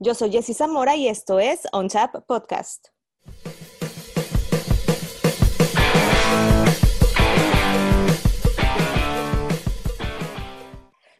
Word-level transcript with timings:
Yo 0.00 0.12
soy 0.12 0.32
Jessy 0.32 0.54
Zamora 0.54 0.96
y 0.96 1.06
esto 1.06 1.38
es 1.38 1.68
On 1.70 1.86
Tap 1.86 2.26
Podcast. 2.26 2.88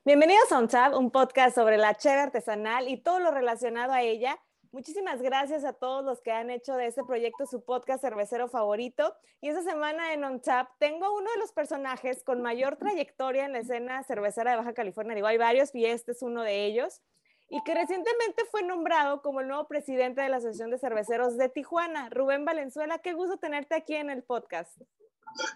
Bienvenidos 0.05 0.51
a 0.51 0.59
On 0.59 0.67
Tap, 0.67 0.95
un 0.95 1.13
podcast 1.13 1.55
sobre 1.55 1.79
la 1.79 1.95
cheve 1.95 2.23
artesanal 2.23 2.89
y 2.89 2.97
todo 2.97 3.21
lo 3.21 3.31
relacionado 3.31 3.93
a 3.93 4.03
ella. 4.03 4.41
Muchísimas 4.73 5.23
gracias 5.23 5.65
a 5.65 5.75
todos 5.75 6.05
los 6.05 6.21
que 6.21 6.33
han 6.33 6.51
hecho 6.51 6.75
de 6.75 6.89
este 6.89 7.05
proyecto 7.05 7.47
su 7.47 7.65
podcast 7.65 8.01
cervecero 8.01 8.49
favorito. 8.49 9.15
Y 9.41 9.51
esta 9.51 9.63
semana 9.63 10.13
en 10.15 10.25
On 10.25 10.43
Tap 10.43 10.71
tengo 10.81 11.15
uno 11.17 11.31
de 11.31 11.39
los 11.39 11.53
personajes 11.53 12.25
con 12.25 12.43
mayor 12.43 12.75
trayectoria 12.75 13.45
en 13.45 13.53
la 13.53 13.61
escena 13.61 14.03
cervecera 14.03 14.51
de 14.51 14.57
Baja 14.57 14.75
California. 14.75 15.15
Digo, 15.15 15.29
hay 15.29 15.39
varios 15.39 15.73
y 15.77 15.87
este 15.87 16.11
es 16.11 16.23
uno 16.23 16.43
de 16.43 16.65
ellos 16.65 17.03
y 17.49 17.63
que 17.65 17.75
recientemente 17.75 18.45
fue 18.51 18.63
nombrado 18.63 19.23
como 19.23 19.41
el 19.41 19.49
nuevo 19.49 19.67
presidente 19.69 20.21
de 20.21 20.29
la 20.29 20.39
Asociación 20.39 20.71
de 20.71 20.79
Cerveceros 20.79 21.37
de 21.37 21.49
Tijuana. 21.49 22.09
Rubén 22.11 22.45
Valenzuela, 22.45 22.99
qué 22.99 23.13
gusto 23.13 23.37
tenerte 23.37 23.75
aquí 23.75 23.95
en 23.95 24.11
el 24.11 24.23
podcast. 24.23 24.77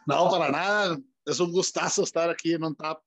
No, 0.07 0.31
para 0.31 0.51
nada. 0.51 0.99
Es 1.25 1.41
un 1.41 1.53
gustazo 1.53 2.03
estar 2.03 2.31
aquí 2.31 2.55
en 2.55 2.65
OnTap. 2.65 3.03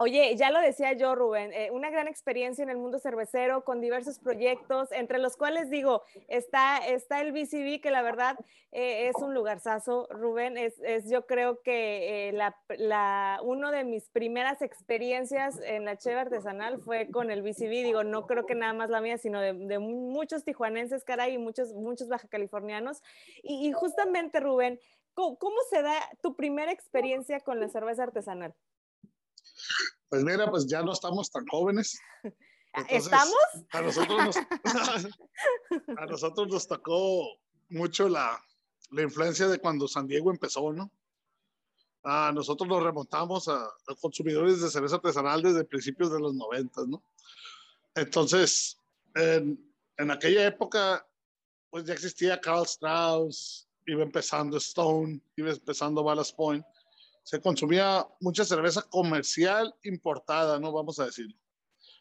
Oye, 0.00 0.36
ya 0.36 0.52
lo 0.52 0.60
decía 0.60 0.92
yo, 0.92 1.16
Rubén, 1.16 1.52
eh, 1.52 1.72
una 1.72 1.90
gran 1.90 2.06
experiencia 2.06 2.62
en 2.62 2.70
el 2.70 2.76
mundo 2.76 3.00
cervecero 3.00 3.64
con 3.64 3.80
diversos 3.80 4.20
proyectos, 4.20 4.92
entre 4.92 5.18
los 5.18 5.36
cuales 5.36 5.70
digo, 5.70 6.04
está, 6.28 6.78
está 6.78 7.20
el 7.20 7.32
BCB, 7.32 7.80
que 7.80 7.90
la 7.90 8.02
verdad 8.02 8.38
eh, 8.70 9.08
es 9.08 9.20
un 9.20 9.34
lugarzazo, 9.34 10.06
Rubén, 10.12 10.56
es, 10.56 10.78
es 10.84 11.10
yo 11.10 11.26
creo 11.26 11.62
que 11.62 12.28
eh, 12.28 12.32
la, 12.32 13.40
uno 13.42 13.72
de 13.72 13.82
mis 13.82 14.08
primeras 14.08 14.62
experiencias 14.62 15.58
en 15.64 15.84
la 15.84 15.96
cheve 15.96 16.20
artesanal 16.20 16.78
fue 16.78 17.10
con 17.10 17.32
el 17.32 17.42
BCB, 17.42 17.82
digo, 17.82 18.04
no 18.04 18.28
creo 18.28 18.46
que 18.46 18.54
nada 18.54 18.74
más 18.74 18.90
la 18.90 19.00
mía, 19.00 19.18
sino 19.18 19.40
de, 19.40 19.80
muchos 19.80 20.44
tijuanenses, 20.44 21.02
caray, 21.02 21.38
muchos, 21.38 21.74
muchos 21.74 22.06
baja 22.06 22.28
californianos. 22.28 23.02
Y, 23.42 23.66
y 23.66 23.72
justamente, 23.72 24.38
Rubén, 24.38 24.78
¿cómo, 25.14 25.36
¿cómo 25.38 25.56
se 25.68 25.82
da 25.82 25.96
tu 26.22 26.36
primera 26.36 26.70
experiencia 26.70 27.40
con 27.40 27.58
la 27.58 27.68
cerveza 27.68 28.04
artesanal? 28.04 28.54
Pues 30.08 30.24
mira, 30.24 30.50
pues 30.50 30.66
ya 30.66 30.82
no 30.82 30.92
estamos 30.92 31.30
tan 31.30 31.46
jóvenes. 31.46 31.98
Entonces, 32.74 33.04
¿Estamos? 33.04 33.34
A 33.70 33.80
nosotros, 33.80 34.24
nos, 34.24 34.36
a 35.98 36.06
nosotros 36.06 36.48
nos 36.48 36.68
tocó 36.68 37.26
mucho 37.70 38.08
la, 38.08 38.40
la, 38.90 39.02
influencia 39.02 39.48
de 39.48 39.58
cuando 39.58 39.88
San 39.88 40.06
Diego 40.06 40.30
empezó, 40.30 40.72
¿no? 40.72 40.90
A 42.04 42.30
nosotros 42.32 42.68
nos 42.68 42.82
remontamos 42.82 43.48
a, 43.48 43.64
a, 43.64 43.94
consumidores 44.00 44.60
de 44.60 44.70
cerveza 44.70 44.96
artesanal 44.96 45.42
desde 45.42 45.64
principios 45.64 46.12
de 46.12 46.20
los 46.20 46.34
90, 46.34 46.82
¿no? 46.86 47.02
Entonces, 47.94 48.78
en, 49.14 49.58
en 49.96 50.10
aquella 50.10 50.46
época, 50.46 51.04
pues 51.70 51.84
ya 51.84 51.94
existía 51.94 52.40
Carl 52.40 52.64
Strauss, 52.64 53.68
iba 53.86 54.02
empezando 54.02 54.58
Stone, 54.58 55.20
iba 55.36 55.50
empezando 55.50 56.04
Ballast 56.04 56.36
Point 56.36 56.64
se 57.28 57.42
consumía 57.42 58.08
mucha 58.20 58.42
cerveza 58.42 58.80
comercial 58.80 59.74
importada, 59.82 60.58
¿no? 60.58 60.72
Vamos 60.72 60.98
a 60.98 61.04
decir. 61.04 61.26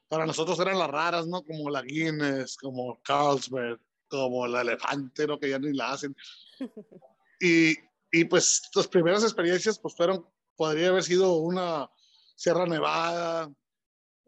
Para 0.07 0.25
nosotros 0.25 0.57
eran 0.61 0.79
las 0.79 0.89
raras, 0.89 1.27
¿no? 1.27 1.43
Como 1.43 1.69
la 1.69 1.81
Guinness, 1.81 2.55
como 2.55 2.97
Carlsberg, 3.01 3.77
como 4.07 4.47
la 4.47 4.61
Elefante, 4.61 5.27
¿no? 5.27 5.37
Que 5.37 5.49
ya 5.49 5.59
ni 5.59 5.73
la 5.73 5.91
hacen. 5.91 6.15
Y, 7.39 7.75
y 8.11 8.25
pues 8.25 8.63
las 8.73 8.87
primeras 8.87 9.21
experiencias, 9.21 9.77
pues 9.77 9.93
fueron, 9.95 10.27
podría 10.55 10.87
haber 10.87 11.03
sido 11.03 11.33
una 11.33 11.87
Sierra 12.35 12.65
Nevada, 12.65 13.53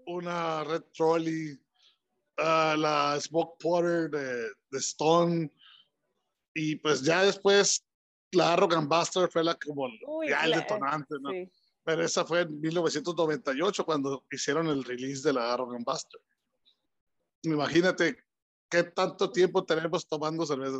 una 0.05 0.64
Red 0.64 0.83
Trolley, 0.94 1.53
uh, 2.38 2.77
la 2.77 3.17
Smoke 3.20 3.58
Porter 3.59 4.11
de, 4.11 4.50
de 4.70 4.77
Stone, 4.77 5.52
y 6.53 6.75
pues 6.75 7.02
ya 7.02 7.23
después 7.23 7.83
la 8.31 8.53
Arrogant 8.53 8.88
Buster 8.88 9.30
fue 9.31 9.44
la 9.44 9.55
como 9.55 9.88
Uy, 10.08 10.30
ya 10.30 10.45
el 10.45 10.53
detonante, 10.53 11.15
¿no? 11.20 11.31
Sí. 11.31 11.49
Pero 11.83 12.03
esa 12.03 12.26
fue 12.26 12.42
en 12.42 12.59
1998 12.59 13.86
cuando 13.86 14.26
hicieron 14.31 14.67
el 14.67 14.83
release 14.83 15.27
de 15.27 15.33
la 15.33 15.53
Arrogant 15.53 15.86
Buster. 15.86 16.21
Imagínate 17.43 18.17
qué 18.70 18.83
tanto 18.83 19.31
tiempo 19.31 19.64
tenemos 19.65 20.08
tomando 20.08 20.45
cerveza. 20.45 20.80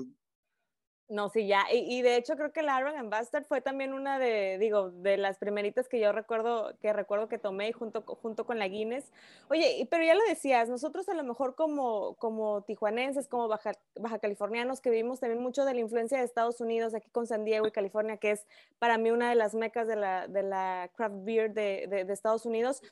No, 1.09 1.28
sí, 1.30 1.47
ya. 1.47 1.66
Y, 1.74 1.97
y, 1.97 2.03
de 2.03 2.18
hecho 2.18 2.36
creo 2.36 2.52
que 2.53 2.62
la 2.62 2.80
Iron 2.80 3.09
Bastard 3.09 3.44
fue 3.46 3.62
también 3.62 3.94
una 3.94 4.20
de, 4.20 4.59
digo, 4.59 4.92
de 4.92 5.18
las 5.18 5.40
primeritas 5.40 5.90
que 5.90 6.00
yo 6.00 6.12
recuerdo 6.12 6.78
que 6.81 6.94
recuerdo 6.94 7.28
que 7.28 7.40
tomé 7.40 7.74
junto, 7.74 8.03
junto 8.03 8.46
con 8.46 8.59
la 8.59 8.68
Guinness. 8.68 9.12
Oye, 9.50 9.88
pero 9.90 10.03
ya 10.03 10.14
lo 10.14 10.22
decías, 10.30 10.70
nosotros 10.70 11.09
a 11.09 11.16
lo 11.16 11.24
mejor 11.24 11.56
como, 11.56 12.14
como 12.20 12.62
tijuanenses, 12.62 13.28
como 13.28 13.47
baja, 13.47 13.72
baja 13.96 14.20
californianos, 14.20 14.81
que 14.81 14.92
vivimos 14.92 15.20
también 15.20 15.42
mucho 15.42 15.66
de 15.66 15.74
la 15.74 15.80
influencia 15.80 16.20
de 16.20 16.25
Estados 16.25 16.62
Unidos, 16.62 16.94
aquí 16.94 17.09
con 17.09 17.26
San 17.26 17.44
Diego 17.44 17.66
y 17.66 17.72
California, 17.72 18.18
que 18.18 18.30
es 18.30 18.46
para 18.78 19.00
mí 19.00 19.09
una 19.09 19.30
de 19.30 19.36
las 19.36 19.56
mecas 19.56 19.88
de 19.88 19.96
la, 19.96 20.28
de 20.28 20.44
la 20.44 20.91
craft 20.96 21.16
beer 21.24 21.52
de, 21.52 21.88
de, 21.90 22.06
de 22.06 22.14
Estados 22.14 22.46
Unidos. 22.46 22.84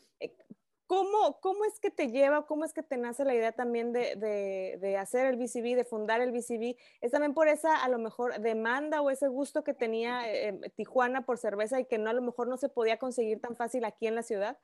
¿Cómo, 0.88 1.42
¿Cómo 1.42 1.66
es 1.66 1.82
que 1.82 1.92
te 1.92 2.08
lleva, 2.12 2.48
cómo 2.48 2.64
es 2.64 2.74
que 2.74 2.82
te 2.82 2.96
nace 2.96 3.26
la 3.26 3.36
idea 3.36 3.52
también 3.52 3.92
de, 3.92 4.16
de, 4.16 4.78
de, 4.80 4.98
hacer 4.98 5.28
el 5.28 5.36
BCB, 5.36 5.76
de 5.76 5.84
fundar 5.84 6.22
el 6.22 6.32
BCB? 6.32 6.78
¿Es 7.02 7.12
también 7.12 7.34
por 7.34 7.50
esa, 7.50 7.84
a 7.84 7.90
lo 7.90 8.00
mejor, 8.00 8.40
demanda 8.40 9.02
o 9.02 9.10
ese 9.10 9.28
gusto 9.28 9.66
que 9.66 9.74
tenía 9.74 10.34
eh, 10.34 10.72
Tijuana 10.78 11.26
por 11.26 11.38
cerveza 11.38 11.82
y 11.82 11.86
que 11.86 11.98
no, 11.98 12.10
a 12.10 12.14
lo 12.14 12.22
mejor 12.22 12.48
no 12.48 12.56
se 12.56 12.70
podía 12.70 12.98
conseguir 12.98 13.42
tan 13.42 13.58
fácil 13.58 13.84
aquí 13.84 14.08
en 14.08 14.16
la 14.16 14.24
ciudad? 14.24 14.58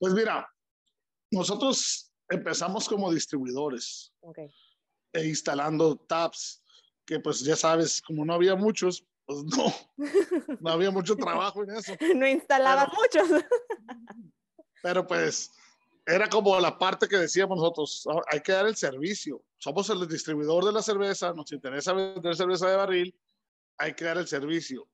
Pues 0.00 0.14
mira, 0.14 0.52
nosotros 1.30 2.12
empezamos 2.28 2.88
como 2.88 3.12
distribuidores, 3.12 4.12
okay. 4.20 4.48
e 5.12 5.28
instalando 5.28 5.96
taps, 5.96 6.64
que 7.06 7.20
pues 7.20 7.38
ya 7.40 7.54
sabes, 7.54 8.02
como 8.02 8.24
no 8.24 8.34
había 8.34 8.56
muchos, 8.56 9.06
pues 9.26 9.44
no, 9.44 9.72
no 10.60 10.70
había 10.70 10.90
mucho 10.90 11.14
trabajo 11.14 11.62
en 11.62 11.70
eso. 11.70 11.92
no 12.16 12.26
instalabas 12.26 12.88
Pero, 13.12 13.26
muchos. 13.26 13.44
pero 14.82 15.06
pues 15.06 15.52
era 16.04 16.28
como 16.28 16.58
la 16.58 16.76
parte 16.76 17.08
que 17.08 17.16
decíamos 17.16 17.58
nosotros, 17.58 18.06
hay 18.30 18.40
que 18.40 18.52
dar 18.52 18.66
el 18.66 18.76
servicio. 18.76 19.44
Somos 19.56 19.88
el 19.90 20.06
distribuidor 20.08 20.64
de 20.64 20.72
la 20.72 20.82
cerveza, 20.82 21.32
nos 21.32 21.50
interesa 21.52 21.92
vender 21.92 22.34
cerveza 22.34 22.68
de 22.68 22.76
barril, 22.76 23.20
hay 23.78 23.94
que 23.94 24.04
dar 24.04 24.18
el 24.18 24.26
servicio. 24.26 24.88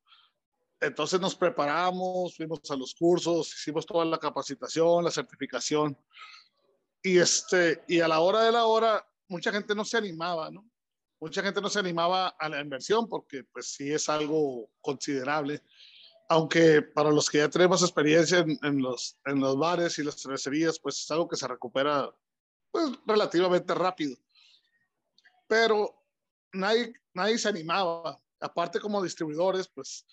Entonces 0.81 1.19
nos 1.21 1.35
preparamos, 1.35 2.37
fuimos 2.37 2.61
a 2.71 2.77
los 2.77 2.95
cursos, 2.95 3.53
hicimos 3.53 3.85
toda 3.87 4.05
la 4.05 4.19
capacitación, 4.19 5.03
la 5.03 5.11
certificación. 5.11 5.99
Y, 7.03 7.19
este, 7.19 7.83
y 7.89 8.01
a 8.01 8.09
la 8.09 8.21
hora 8.21 8.43
de 8.43 8.53
la 8.53 8.67
hora, 8.67 9.05
mucha 9.29 9.51
gente 9.51 9.75
no 9.75 9.85
se 9.85 9.97
animaba, 9.97 10.51
¿no? 10.51 10.69
Mucha 11.21 11.43
gente 11.43 11.61
no 11.61 11.69
se 11.69 11.81
animaba 11.81 12.29
a 12.29 12.49
la 12.49 12.61
inversión 12.61 13.09
porque 13.09 13.43
pues 13.45 13.73
sí 13.73 13.91
es 13.93 14.09
algo 14.09 14.71
considerable 14.81 15.63
aunque 16.29 16.83
para 16.83 17.11
los 17.11 17.31
que 17.31 17.39
ya 17.39 17.49
tenemos 17.49 17.83
experiencia 17.83 18.39
en, 18.39 18.59
en, 18.63 18.83
los, 18.83 19.19
en 19.25 19.41
los 19.41 19.59
bares 19.59 19.99
y 19.99 20.05
las 20.05 20.21
cervecerías, 20.21 20.79
pues 20.79 21.01
es 21.01 21.11
algo 21.11 21.27
que 21.27 21.37
se 21.37 21.49
recupera 21.49 22.15
pues, 22.71 22.91
relativamente 23.07 23.75
rápido. 23.75 24.17
Pero 25.47 26.05
nadie, 26.53 26.93
nadie 27.15 27.39
se 27.39 27.49
animaba. 27.49 28.21
Aparte 28.41 28.79
como 28.79 29.03
distribuidores, 29.03 29.69
pues 29.69 30.07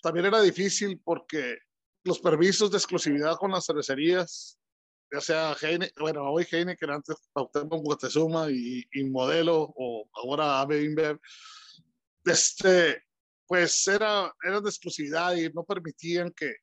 también 0.00 0.26
era 0.26 0.40
difícil 0.40 1.00
porque 1.04 1.58
los 2.04 2.20
permisos 2.20 2.70
de 2.70 2.78
exclusividad 2.78 3.36
con 3.36 3.50
las 3.50 3.66
cervecerías, 3.66 4.56
ya 5.12 5.20
sea 5.20 5.56
Heine, 5.60 5.92
bueno, 5.98 6.22
hoy 6.30 6.46
Heineken, 6.50 6.90
antes 6.90 7.16
Cuauhtémoc 7.32 7.84
Moctezuma 7.84 8.50
y, 8.50 8.86
y 8.92 9.04
Modelo, 9.04 9.74
o 9.76 10.08
ahora 10.14 10.60
AB 10.60 10.84
InBev, 10.84 11.20
este, 12.24 13.02
pues 13.50 13.88
era, 13.88 14.32
era 14.44 14.60
de 14.60 14.68
exclusividad 14.68 15.34
y 15.34 15.52
no 15.52 15.64
permitían 15.64 16.30
que, 16.30 16.54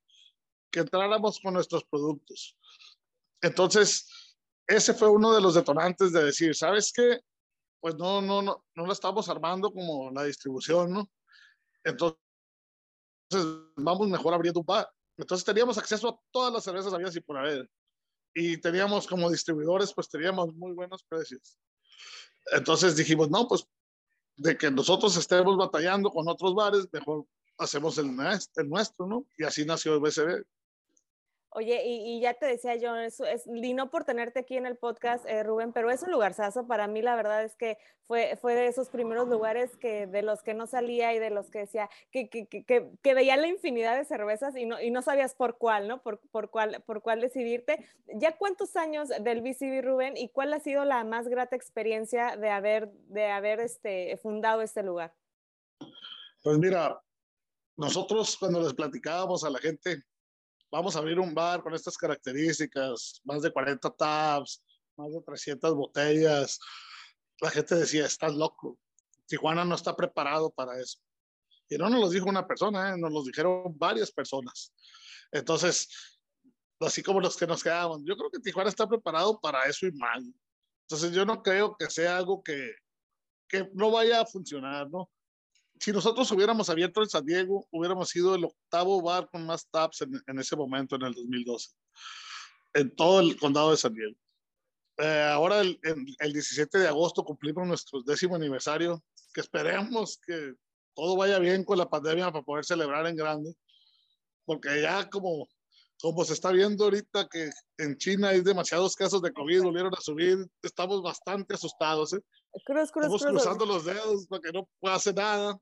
que 0.71 0.79
entráramos 0.79 1.37
con 1.43 1.53
nuestros 1.53 1.83
productos. 1.83 2.57
Entonces, 3.41 4.37
ese 4.65 4.93
fue 4.93 5.09
uno 5.09 5.35
de 5.35 5.41
los 5.41 5.55
detonantes 5.55 6.13
de 6.13 6.23
decir, 6.23 6.55
¿sabes 6.55 6.93
qué? 6.95 7.19
Pues 7.81 7.95
no, 7.95 8.21
no, 8.21 8.41
no, 8.41 8.65
no 8.73 8.85
lo 8.85 8.93
estamos 8.93 9.27
armando 9.27 9.69
como 9.69 10.11
la 10.11 10.23
distribución, 10.23 10.93
¿no? 10.93 11.11
Entonces, 11.83 12.17
vamos 13.75 14.07
mejor 14.07 14.33
abriendo 14.33 14.61
un 14.61 14.65
bar. 14.65 14.89
Entonces 15.17 15.43
teníamos 15.43 15.77
acceso 15.77 16.07
a 16.07 16.19
todas 16.31 16.53
las 16.53 16.63
cervezas 16.63 16.93
había 16.93 17.09
y 17.13 17.19
por 17.19 17.37
haber. 17.37 17.69
Y 18.33 18.61
teníamos 18.61 19.07
como 19.07 19.29
distribuidores, 19.29 19.93
pues 19.93 20.07
teníamos 20.07 20.55
muy 20.55 20.71
buenos 20.71 21.03
precios. 21.03 21.59
Entonces 22.53 22.95
dijimos, 22.95 23.29
no, 23.29 23.45
pues 23.45 23.67
de 24.37 24.57
que 24.57 24.71
nosotros 24.71 25.17
estemos 25.17 25.57
batallando 25.57 26.11
con 26.11 26.27
otros 26.27 26.55
bares, 26.55 26.87
mejor 26.91 27.25
hacemos 27.57 27.97
el, 27.97 28.15
el 28.55 28.69
nuestro, 28.69 29.07
¿no? 29.07 29.25
Y 29.37 29.43
así 29.43 29.65
nació 29.65 29.95
el 29.95 29.99
BCB. 29.99 30.45
Oye, 31.51 31.81
y, 31.85 32.19
ya 32.19 32.33
te 32.33 32.45
decía 32.45 32.75
yo, 32.75 32.95
es, 32.97 33.21
y 33.45 33.73
no 33.73 33.89
por 33.89 34.03
tenerte 34.03 34.39
aquí 34.39 34.57
en 34.57 34.65
el 34.65 34.75
podcast, 34.75 35.25
eh, 35.25 35.43
Rubén, 35.43 35.71
pero 35.71 35.89
es 35.89 36.03
un 36.03 36.11
lugarzazo. 36.11 36.67
Para 36.67 36.87
mí, 36.87 37.01
la 37.01 37.15
verdad 37.15 37.43
es 37.43 37.55
que 37.55 37.77
fue, 38.03 38.37
fue 38.39 38.53
de 38.53 38.67
esos 38.67 38.89
primeros 38.89 39.27
lugares 39.29 39.77
que 39.77 40.07
de 40.07 40.21
los 40.21 40.43
que 40.43 40.53
no 40.53 40.67
salía 40.67 41.13
y 41.13 41.19
de 41.19 41.29
los 41.29 41.49
que 41.49 41.59
decía 41.59 41.89
que, 42.11 42.29
que, 42.29 42.47
que, 42.47 42.91
que 43.01 43.13
veía 43.13 43.37
la 43.37 43.47
infinidad 43.47 43.97
de 43.97 44.05
cervezas 44.05 44.55
y 44.55 44.65
no, 44.65 44.81
y 44.81 44.91
no 44.91 45.01
sabías 45.01 45.35
por 45.35 45.57
cuál, 45.57 45.87
¿no? 45.87 46.01
Por, 46.01 46.19
por, 46.19 46.49
cuál, 46.49 46.83
por 46.85 47.01
cuál 47.01 47.21
decidirte. 47.21 47.85
¿Ya 48.07 48.37
cuántos 48.37 48.75
años 48.75 49.09
del 49.09 49.41
BCB, 49.41 49.83
Rubén, 49.83 50.17
y 50.17 50.29
cuál 50.29 50.53
ha 50.53 50.59
sido 50.59 50.83
la 50.83 51.03
más 51.05 51.27
grata 51.27 51.55
experiencia 51.55 52.35
de 52.35 52.49
haber, 52.49 52.91
de 53.07 53.31
haber 53.31 53.61
este, 53.61 54.17
fundado 54.17 54.61
este 54.61 54.83
lugar? 54.83 55.13
Pues 56.43 56.57
mira, 56.59 57.01
nosotros 57.77 58.37
cuando 58.37 58.61
les 58.61 58.73
platicábamos 58.73 59.43
a 59.43 59.49
la 59.49 59.59
gente 59.59 60.03
vamos 60.71 60.95
a 60.95 60.99
abrir 60.99 61.19
un 61.19 61.33
bar 61.33 61.61
con 61.61 61.73
estas 61.73 61.97
características, 61.97 63.21
más 63.23 63.41
de 63.41 63.51
40 63.51 63.89
tabs, 63.91 64.63
más 64.97 65.11
de 65.11 65.21
300 65.21 65.73
botellas. 65.75 66.59
La 67.41 67.49
gente 67.49 67.75
decía, 67.75 68.05
estás 68.05 68.33
loco. 68.33 68.77
Tijuana 69.25 69.65
no 69.65 69.75
está 69.75 69.95
preparado 69.95 70.49
para 70.49 70.79
eso. 70.79 70.99
Y 71.69 71.77
no 71.77 71.89
nos 71.89 71.99
lo 71.99 72.09
dijo 72.09 72.29
una 72.29 72.47
persona, 72.47 72.93
¿eh? 72.93 72.97
nos 72.97 73.11
lo 73.11 73.23
dijeron 73.23 73.77
varias 73.77 74.11
personas. 74.11 74.73
Entonces, 75.31 75.89
así 76.79 77.03
como 77.03 77.19
los 77.19 77.35
que 77.35 77.47
nos 77.47 77.61
quedamos, 77.61 78.01
yo 78.05 78.15
creo 78.15 78.31
que 78.31 78.39
Tijuana 78.39 78.69
está 78.69 78.87
preparado 78.87 79.39
para 79.39 79.63
eso 79.65 79.85
y 79.85 79.91
mal. 79.91 80.23
Entonces, 80.83 81.11
yo 81.11 81.25
no 81.25 81.43
creo 81.43 81.75
que 81.75 81.89
sea 81.89 82.17
algo 82.17 82.41
que, 82.41 82.71
que 83.49 83.69
no 83.73 83.91
vaya 83.91 84.21
a 84.21 84.25
funcionar, 84.25 84.89
¿no? 84.89 85.09
Si 85.79 85.91
nosotros 85.91 86.31
hubiéramos 86.31 86.69
abierto 86.69 87.01
en 87.01 87.09
San 87.09 87.25
Diego, 87.25 87.67
hubiéramos 87.71 88.09
sido 88.09 88.35
el 88.35 88.45
octavo 88.45 89.01
bar 89.01 89.29
con 89.29 89.45
más 89.45 89.67
taps 89.69 90.01
en, 90.01 90.39
ese 90.39 90.55
momento, 90.55 90.95
en 90.95 91.03
el 91.03 91.13
2012, 91.13 91.71
en 92.75 92.95
todo 92.95 93.19
el 93.19 93.37
condado 93.37 93.71
de 93.71 93.77
San 93.77 93.93
Diego. 93.93 94.15
Eh, 94.97 95.29
ahora, 95.31 95.61
el, 95.61 95.79
el, 95.83 96.33
17 96.33 96.79
de 96.79 96.87
agosto, 96.87 97.23
cumplimos 97.23 97.67
nuestro 97.67 98.01
décimo 98.01 98.35
aniversario, 98.35 99.03
que 99.33 99.41
esperemos 99.41 100.19
que 100.25 100.53
todo 100.95 101.15
vaya 101.15 101.37
bien 101.37 101.63
con 101.63 101.77
la 101.77 101.89
pandemia 101.89 102.31
para 102.31 102.43
poder 102.43 102.65
celebrar 102.65 103.05
en 103.05 103.15
grande, 103.15 103.53
porque 104.45 104.81
ya 104.81 105.07
como, 105.09 105.47
como 106.01 106.25
se 106.25 106.33
está 106.33 106.51
viendo 106.51 106.85
ahorita 106.85 107.27
que 107.29 107.51
en 107.77 107.97
China 107.97 108.29
hay 108.29 108.41
demasiados 108.41 108.95
casos 108.95 109.21
de 109.21 109.31
COVID, 109.31 109.61
volvieron 109.61 109.93
a 109.93 110.01
subir, 110.01 110.37
estamos 110.63 111.03
bastante 111.03 111.53
asustados. 111.53 112.13
¿eh? 112.13 112.21
Cruz, 112.65 112.91
cruz, 112.91 113.05
Estamos 113.05 113.23
cruzando 113.23 113.65
los 113.67 113.85
dedos 113.85 114.25
para 114.27 114.41
que 114.41 114.51
no 114.51 114.67
pase 114.79 115.13
nada. 115.13 115.59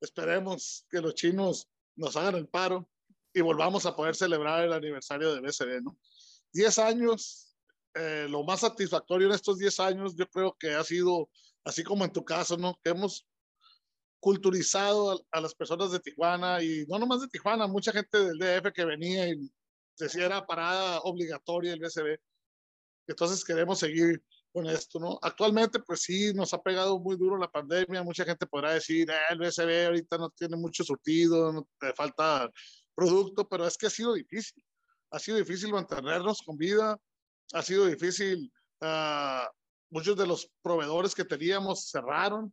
Esperemos 0.00 0.86
que 0.90 1.00
los 1.00 1.14
chinos 1.14 1.68
nos 1.96 2.16
hagan 2.16 2.34
el 2.34 2.48
paro 2.48 2.88
y 3.32 3.40
volvamos 3.40 3.86
a 3.86 3.96
poder 3.96 4.14
celebrar 4.14 4.64
el 4.64 4.72
aniversario 4.72 5.34
de 5.34 5.40
BCB, 5.40 5.82
¿no? 5.82 5.98
Diez 6.52 6.78
años, 6.78 7.56
eh, 7.94 8.26
lo 8.28 8.44
más 8.44 8.60
satisfactorio 8.60 9.26
en 9.26 9.34
estos 9.34 9.58
diez 9.58 9.80
años, 9.80 10.14
yo 10.16 10.28
creo 10.28 10.56
que 10.58 10.74
ha 10.74 10.84
sido, 10.84 11.28
así 11.64 11.82
como 11.82 12.04
en 12.04 12.12
tu 12.12 12.24
caso, 12.24 12.56
¿no? 12.56 12.78
Que 12.82 12.90
hemos 12.90 13.26
culturizado 14.20 15.22
a, 15.32 15.40
las 15.40 15.54
personas 15.54 15.92
de 15.92 16.00
Tijuana 16.00 16.62
y 16.62 16.86
no 16.88 16.98
nomás 16.98 17.20
de 17.20 17.28
Tijuana, 17.28 17.66
mucha 17.66 17.92
gente 17.92 18.18
del 18.18 18.38
DF 18.38 18.72
que 18.72 18.84
venía 18.84 19.28
y 19.28 19.52
decía 19.98 20.26
era 20.26 20.46
parada 20.46 21.00
obligatoria 21.00 21.74
el 21.74 21.80
BCB. 21.80 22.18
Entonces 23.06 23.44
queremos 23.44 23.80
seguir 23.80 24.24
con 24.54 24.68
esto, 24.68 25.00
¿no? 25.00 25.18
Actualmente, 25.20 25.80
pues 25.80 26.02
sí, 26.02 26.32
nos 26.32 26.54
ha 26.54 26.62
pegado 26.62 27.00
muy 27.00 27.16
duro 27.16 27.36
la 27.36 27.50
pandemia. 27.50 28.04
Mucha 28.04 28.24
gente 28.24 28.46
podrá 28.46 28.72
decir, 28.72 29.10
eh, 29.10 29.14
el 29.30 29.38
BSB 29.38 29.86
ahorita 29.86 30.16
no 30.16 30.30
tiene 30.30 30.56
mucho 30.56 30.84
surtido, 30.84 31.52
no 31.52 31.68
te 31.80 31.92
falta 31.92 32.48
producto, 32.94 33.48
pero 33.48 33.66
es 33.66 33.76
que 33.76 33.86
ha 33.86 33.90
sido 33.90 34.14
difícil. 34.14 34.64
Ha 35.10 35.18
sido 35.18 35.38
difícil 35.38 35.72
mantenernos 35.72 36.40
con 36.42 36.56
vida, 36.56 36.96
ha 37.52 37.62
sido 37.62 37.86
difícil. 37.86 38.52
Uh, 38.80 39.44
muchos 39.90 40.16
de 40.16 40.26
los 40.26 40.48
proveedores 40.62 41.16
que 41.16 41.24
teníamos 41.24 41.90
cerraron. 41.90 42.44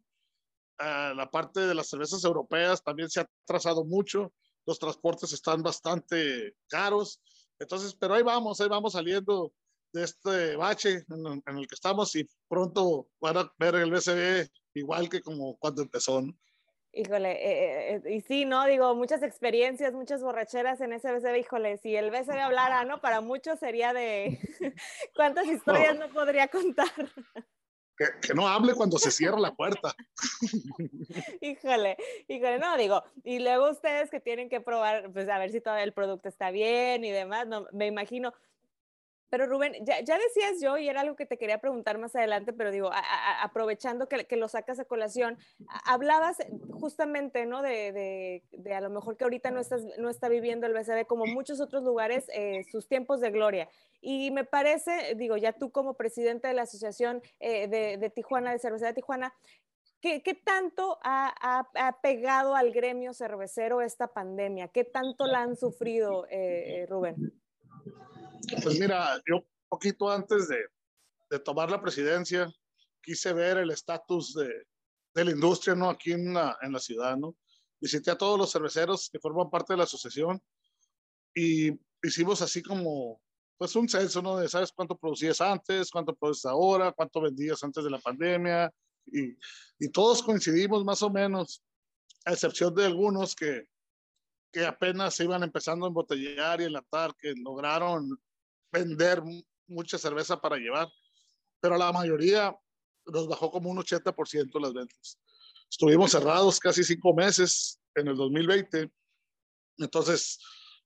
Uh, 0.80 1.14
la 1.16 1.30
parte 1.30 1.60
de 1.60 1.76
las 1.76 1.88
cervezas 1.88 2.24
europeas 2.24 2.84
también 2.84 3.12
se 3.12 3.20
ha 3.20 3.30
trazado 3.46 3.86
mucho. 3.86 4.34
Los 4.66 4.80
transportes 4.80 5.34
están 5.34 5.62
bastante 5.62 6.56
caros. 6.68 7.22
Entonces, 7.60 7.94
pero 7.94 8.16
ahí 8.16 8.24
vamos, 8.24 8.60
ahí 8.60 8.68
vamos 8.68 8.94
saliendo 8.94 9.54
de 9.94 10.04
este 10.04 10.56
bache 10.56 11.04
en, 11.10 11.58
el 11.58 11.68
que 11.68 11.76
estamos 11.76 12.16
y 12.16 12.28
pronto 12.48 13.08
van 13.20 13.38
a 13.38 13.54
ver 13.58 13.76
el 13.76 13.92
BCB 13.92 14.50
igual 14.74 15.10
que 15.10 15.22
como 15.22 15.58
cuando 15.58 15.82
empezó. 15.82 16.22
¿no? 16.22 16.34
Híjole, 16.94 17.32
eh, 17.32 18.02
eh, 18.06 18.14
y 18.16 18.22
sí, 18.22 18.44
¿no? 18.44 18.66
Digo, 18.66 18.94
muchas 18.96 19.24
experiencias, 19.24 19.94
muchas 19.94 20.22
borracheras 20.22 20.82
en 20.82 20.92
ese 20.92 21.14
BCB, 21.14 21.38
híjole, 21.38 21.78
si 21.78 21.96
el 21.96 22.12
BCB 22.12 22.40
hablara, 22.40 22.84
¿no? 22.84 23.00
Para 23.00 23.22
muchos 23.22 23.60
sería 23.60 23.94
de 23.94 24.38
cuántas 25.16 25.46
historias 25.48 25.98
no, 25.98 26.10
podría 26.10 26.50
contar. 26.50 26.92
Que, 27.96 28.08
que, 28.22 28.34
no 28.34 28.46
hable 28.46 28.74
cuando 28.74 28.98
se 28.98 29.10
cierra 29.10 29.40
la 29.40 29.56
puerta. 29.56 29.96
híjole, 31.42 31.96
híjole, 32.28 32.60
no, 32.60 32.76
digo, 32.76 33.04
y 33.24 33.40
luego 33.40 33.70
ustedes 33.70 34.10
que 34.10 34.20
tienen 34.20 34.50
que 34.50 34.60
probar, 34.60 35.14
pues 35.14 35.30
a 35.30 35.38
ver 35.38 35.52
si 35.52 35.62
todo 35.62 35.78
el 35.78 35.94
producto 35.94 36.28
está 36.28 36.52
bien 36.52 37.06
y 37.06 37.12
demás, 37.12 37.48
no, 37.48 37.68
me 37.72 37.88
imagino, 37.88 38.34
pero 39.32 39.46
Rubén, 39.46 39.74
ya, 39.86 40.02
decías 40.02 40.60
yo, 40.62 40.78
y 40.78 40.90
era 40.90 41.00
algo 41.02 41.16
que 41.16 41.26
te 41.26 41.38
quería 41.38 41.58
preguntar 41.58 41.98
más 41.98 42.14
adelante, 42.18 42.52
pero 42.52 42.70
digo, 42.70 42.90
aprovechando 43.42 44.10
que, 44.10 44.36
lo 44.36 44.50
sacas 44.50 44.78
a 44.80 44.84
colación, 44.84 45.38
hablabas 45.86 46.36
justamente, 46.70 47.46
¿no? 47.46 47.62
De, 47.62 48.44
de, 48.52 48.74
a 48.74 48.82
lo 48.82 48.90
mejor 48.90 49.16
que 49.16 49.24
ahorita 49.24 49.50
no, 49.50 49.62
no 50.00 50.10
está 50.10 50.28
viviendo 50.28 50.68
el 50.68 50.74
BCD 50.74 51.08
como 51.08 51.26
muchos 51.28 51.62
otros 51.62 51.84
lugares, 51.84 52.26
eh, 52.34 52.66
sus 52.70 52.90
tiempos 52.90 53.22
de 53.22 53.32
gloria. 53.32 53.70
Y 54.02 54.32
me 54.32 54.44
parece, 54.44 55.16
digo, 55.16 55.38
ya 55.38 55.54
tú 55.54 55.72
como 55.72 55.94
presidente 55.94 56.50
de 56.50 56.54
la 56.54 56.64
Asociación 56.64 57.22
eh, 57.40 57.70
de, 57.70 58.10
Tijuana, 58.10 58.52
de 58.52 58.60
Cerveza 58.60 58.88
de 58.88 58.94
Tijuana, 58.96 59.34
¿Qué, 60.02 60.24
¿Qué, 60.24 60.34
tanto 60.34 60.98
ha, 61.04 61.64
ha, 61.76 62.02
pegado 62.02 62.56
al 62.56 62.72
gremio 62.72 63.14
cervecero 63.14 63.82
esta 63.82 64.08
pandemia? 64.08 64.68
¿Qué 64.68 64.84
tanto 64.84 65.28
la 65.28 65.44
han 65.44 65.56
sufrido, 65.56 66.26
eh, 66.32 66.88
Rubén? 66.90 67.32
Pues 68.64 68.80
mira, 68.80 69.22
yo 69.28 69.46
poquito 69.70 70.10
antes 70.10 70.48
de, 70.48 70.58
de 71.30 71.40
tomar 71.40 71.70
la 71.72 71.82
presidencia 71.82 72.52
quise 73.02 73.34
ver 73.34 73.58
el 73.58 73.72
estatus 73.72 74.34
de, 74.34 74.50
de, 75.14 75.26
la 75.26 75.32
industria, 75.32 75.76
¿no? 75.76 75.90
Aquí 75.90 76.12
en 76.12 76.34
la, 76.34 76.58
en 76.62 76.72
la 76.72 76.80
ciudad, 76.80 77.18
¿no? 77.18 77.36
Visité 77.80 78.12
a 78.12 78.18
todos 78.18 78.38
los 78.38 78.52
cerveceros 78.52 79.10
que 79.10 79.20
forman 79.20 79.50
parte 79.50 79.74
de 79.74 79.78
la 79.78 79.86
asociación 79.86 80.42
y 81.34 81.72
hicimos 82.04 82.42
así 82.42 82.62
como, 82.62 83.22
pues 83.58 83.76
un 83.76 83.90
censo, 83.90 84.22
¿no? 84.22 84.38
De 84.38 84.48
sabes 84.48 84.72
cuánto 84.72 84.98
producías 84.98 85.42
antes, 85.42 85.90
cuánto 85.90 86.16
produces 86.16 86.46
ahora, 86.46 86.92
cuánto 86.92 87.22
vendías 87.22 87.64
antes 87.64 87.84
de 87.84 87.90
la 87.90 88.00
pandemia 88.00 88.72
y, 89.08 89.36
y 89.80 89.90
todos 89.90 90.22
coincidimos 90.22 90.86
más 90.86 91.02
o 91.02 91.10
menos, 91.10 91.64
a 92.26 92.34
excepción 92.34 92.76
de 92.76 92.86
algunos 92.86 93.36
que, 93.36 93.66
que 94.52 94.66
apenas 94.66 95.16
se 95.16 95.24
iban 95.24 95.44
empezando 95.44 95.86
a 95.86 95.90
embotellar 95.90 96.62
y 96.62 96.66
enlatar, 96.66 97.16
que 97.16 97.34
lograron 97.36 98.22
vender 98.72 99.22
mucha 99.68 99.98
cerveza 99.98 100.40
para 100.40 100.58
llevar, 100.58 100.88
pero 101.60 101.78
la 101.78 101.92
mayoría 101.92 102.56
nos 103.06 103.28
bajó 103.28 103.52
como 103.52 103.70
un 103.70 103.78
80% 103.78 104.60
las 104.62 104.74
ventas. 104.74 105.20
Estuvimos 105.70 106.12
cerrados 106.12 106.60
casi 106.60 106.84
cinco 106.84 107.14
meses 107.14 107.80
en 107.96 108.08
el 108.08 108.16
2020. 108.16 108.92
Entonces, 109.78 110.40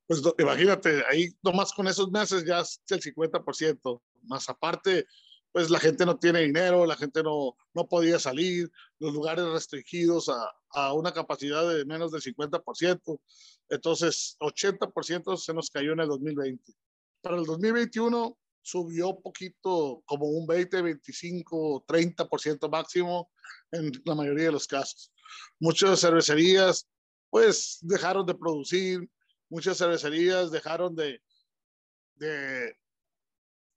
pues 0.08 0.22
imagínate, 0.38 1.04
ahí 1.10 1.30
nomás 1.42 1.74
con 1.74 1.88
esos 1.88 2.12
meses 2.12 2.46
ya 2.46 2.60
es 2.60 2.82
el 2.89 3.01
50%. 3.01 4.01
Más 4.24 4.50
aparte, 4.50 5.08
pues 5.51 5.70
la 5.70 5.80
gente 5.80 6.06
no 6.06 6.18
tiene 6.18 6.42
dinero, 6.42 6.86
la 6.86 6.96
gente 6.96 7.24
no, 7.24 7.56
no 7.74 7.88
podía 7.88 8.20
salir, 8.20 8.70
los 9.00 9.13
lugares 9.13 9.46
restringidos 9.46 10.30
a, 10.30 10.54
a 10.72 10.94
una 10.94 11.13
capacidad 11.13 11.68
de 11.68 11.86
menos 11.86 12.12
del 12.12 12.22
50%. 12.22 13.20
Entonces, 13.70 14.38
80% 14.39 15.38
se 15.38 15.54
nos 15.54 15.70
cayó 15.70 15.94
en 15.94 16.01
el 16.01 16.08
2020. 16.08 16.74
Para 17.25 17.38
el 17.38 17.46
2021 17.46 18.38
subió 18.62 19.20
poquito, 19.20 20.03
como 20.05 20.27
un 20.27 20.46
20, 20.46 20.79
25, 20.79 21.84
30% 21.88 22.70
máximo 22.70 23.32
en 23.72 23.91
la 24.05 24.13
mayoría 24.13 24.46
de 24.46 24.51
los 24.51 24.67
casos. 24.67 25.12
Muchas 25.60 26.01
cervecerías, 26.01 26.88
pues, 27.32 27.79
dejaron 27.82 28.27
de 28.27 28.36
producir, 28.36 29.10
muchas 29.50 29.79
cervecerías 29.79 30.51
dejaron 30.51 30.96
de, 30.96 31.20
de 32.13 32.77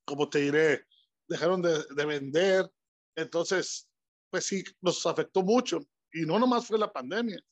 como 0.04 0.28
te 0.28 0.40
diré, 0.40 0.84
dejaron 1.26 1.62
de, 1.62 1.82
de 1.96 2.04
vender. 2.04 2.70
Entonces, 3.16 3.88
pues 4.28 4.44
sí, 4.44 4.62
nos 4.82 5.06
afectó 5.06 5.42
mucho. 5.42 5.80
Y 6.12 6.26
no 6.26 6.38
nomás 6.38 6.66
fue 6.66 6.78
la 6.78 6.92
pandemia, 6.92 7.42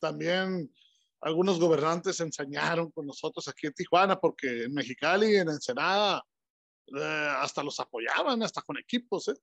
también 0.00 0.70
algunos 1.20 1.58
gobernantes 1.58 2.20
ensañaron 2.20 2.90
con 2.90 3.06
nosotros 3.06 3.46
aquí 3.48 3.66
en 3.66 3.74
Tijuana, 3.74 4.18
porque 4.18 4.64
en 4.64 4.74
Mexicali, 4.74 5.36
en 5.36 5.50
Ensenada, 5.50 6.24
eh, 6.86 7.34
hasta 7.38 7.62
los 7.62 7.78
apoyaban, 7.78 8.42
hasta 8.42 8.62
con 8.62 8.78
equipos. 8.78 9.28
¿eh? 9.28 9.34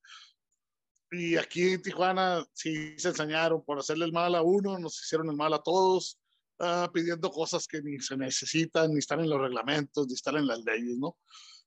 Y 1.11 1.37
aquí 1.37 1.73
en 1.73 1.81
Tijuana 1.81 2.45
sí 2.53 2.97
se 2.97 3.09
ensañaron 3.09 3.63
por 3.63 3.79
hacerle 3.79 4.05
el 4.05 4.13
mal 4.13 4.35
a 4.35 4.41
uno, 4.41 4.77
nos 4.79 5.01
hicieron 5.03 5.29
el 5.29 5.35
mal 5.35 5.53
a 5.53 5.63
todos. 5.63 6.19
ah, 6.59 6.89
pidiendo 6.91 7.29
cosas 7.29 7.67
que 7.67 7.81
ni 7.83 7.99
se 7.99 8.17
necesitan, 8.17 8.91
ni 8.91 8.99
están 8.99 9.19
en 9.19 9.29
los 9.29 9.39
reglamentos, 9.39 10.07
ni 10.07 10.15
están 10.15 10.37
en 10.37 10.47
las 10.47 10.59
leyes, 10.65 10.97
¿no? 10.97 11.15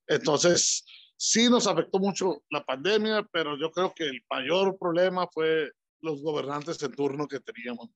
Entonces, 0.09 0.85
sí 1.17 1.49
nos 1.49 1.69
afectó 1.69 2.01
mucho 2.01 2.43
la 2.51 2.65
pandemia, 2.65 3.23
pero 3.31 3.57
yo 3.57 3.71
creo 3.71 3.95
que 3.95 4.09
el 4.09 4.21
mayor 4.29 4.77
problema 4.79 5.29
fue 5.29 5.71
los 6.01 6.23
gobernantes 6.23 6.83
en 6.83 6.93
turno 6.93 7.29
que 7.29 7.39
teníamos. 7.39 7.91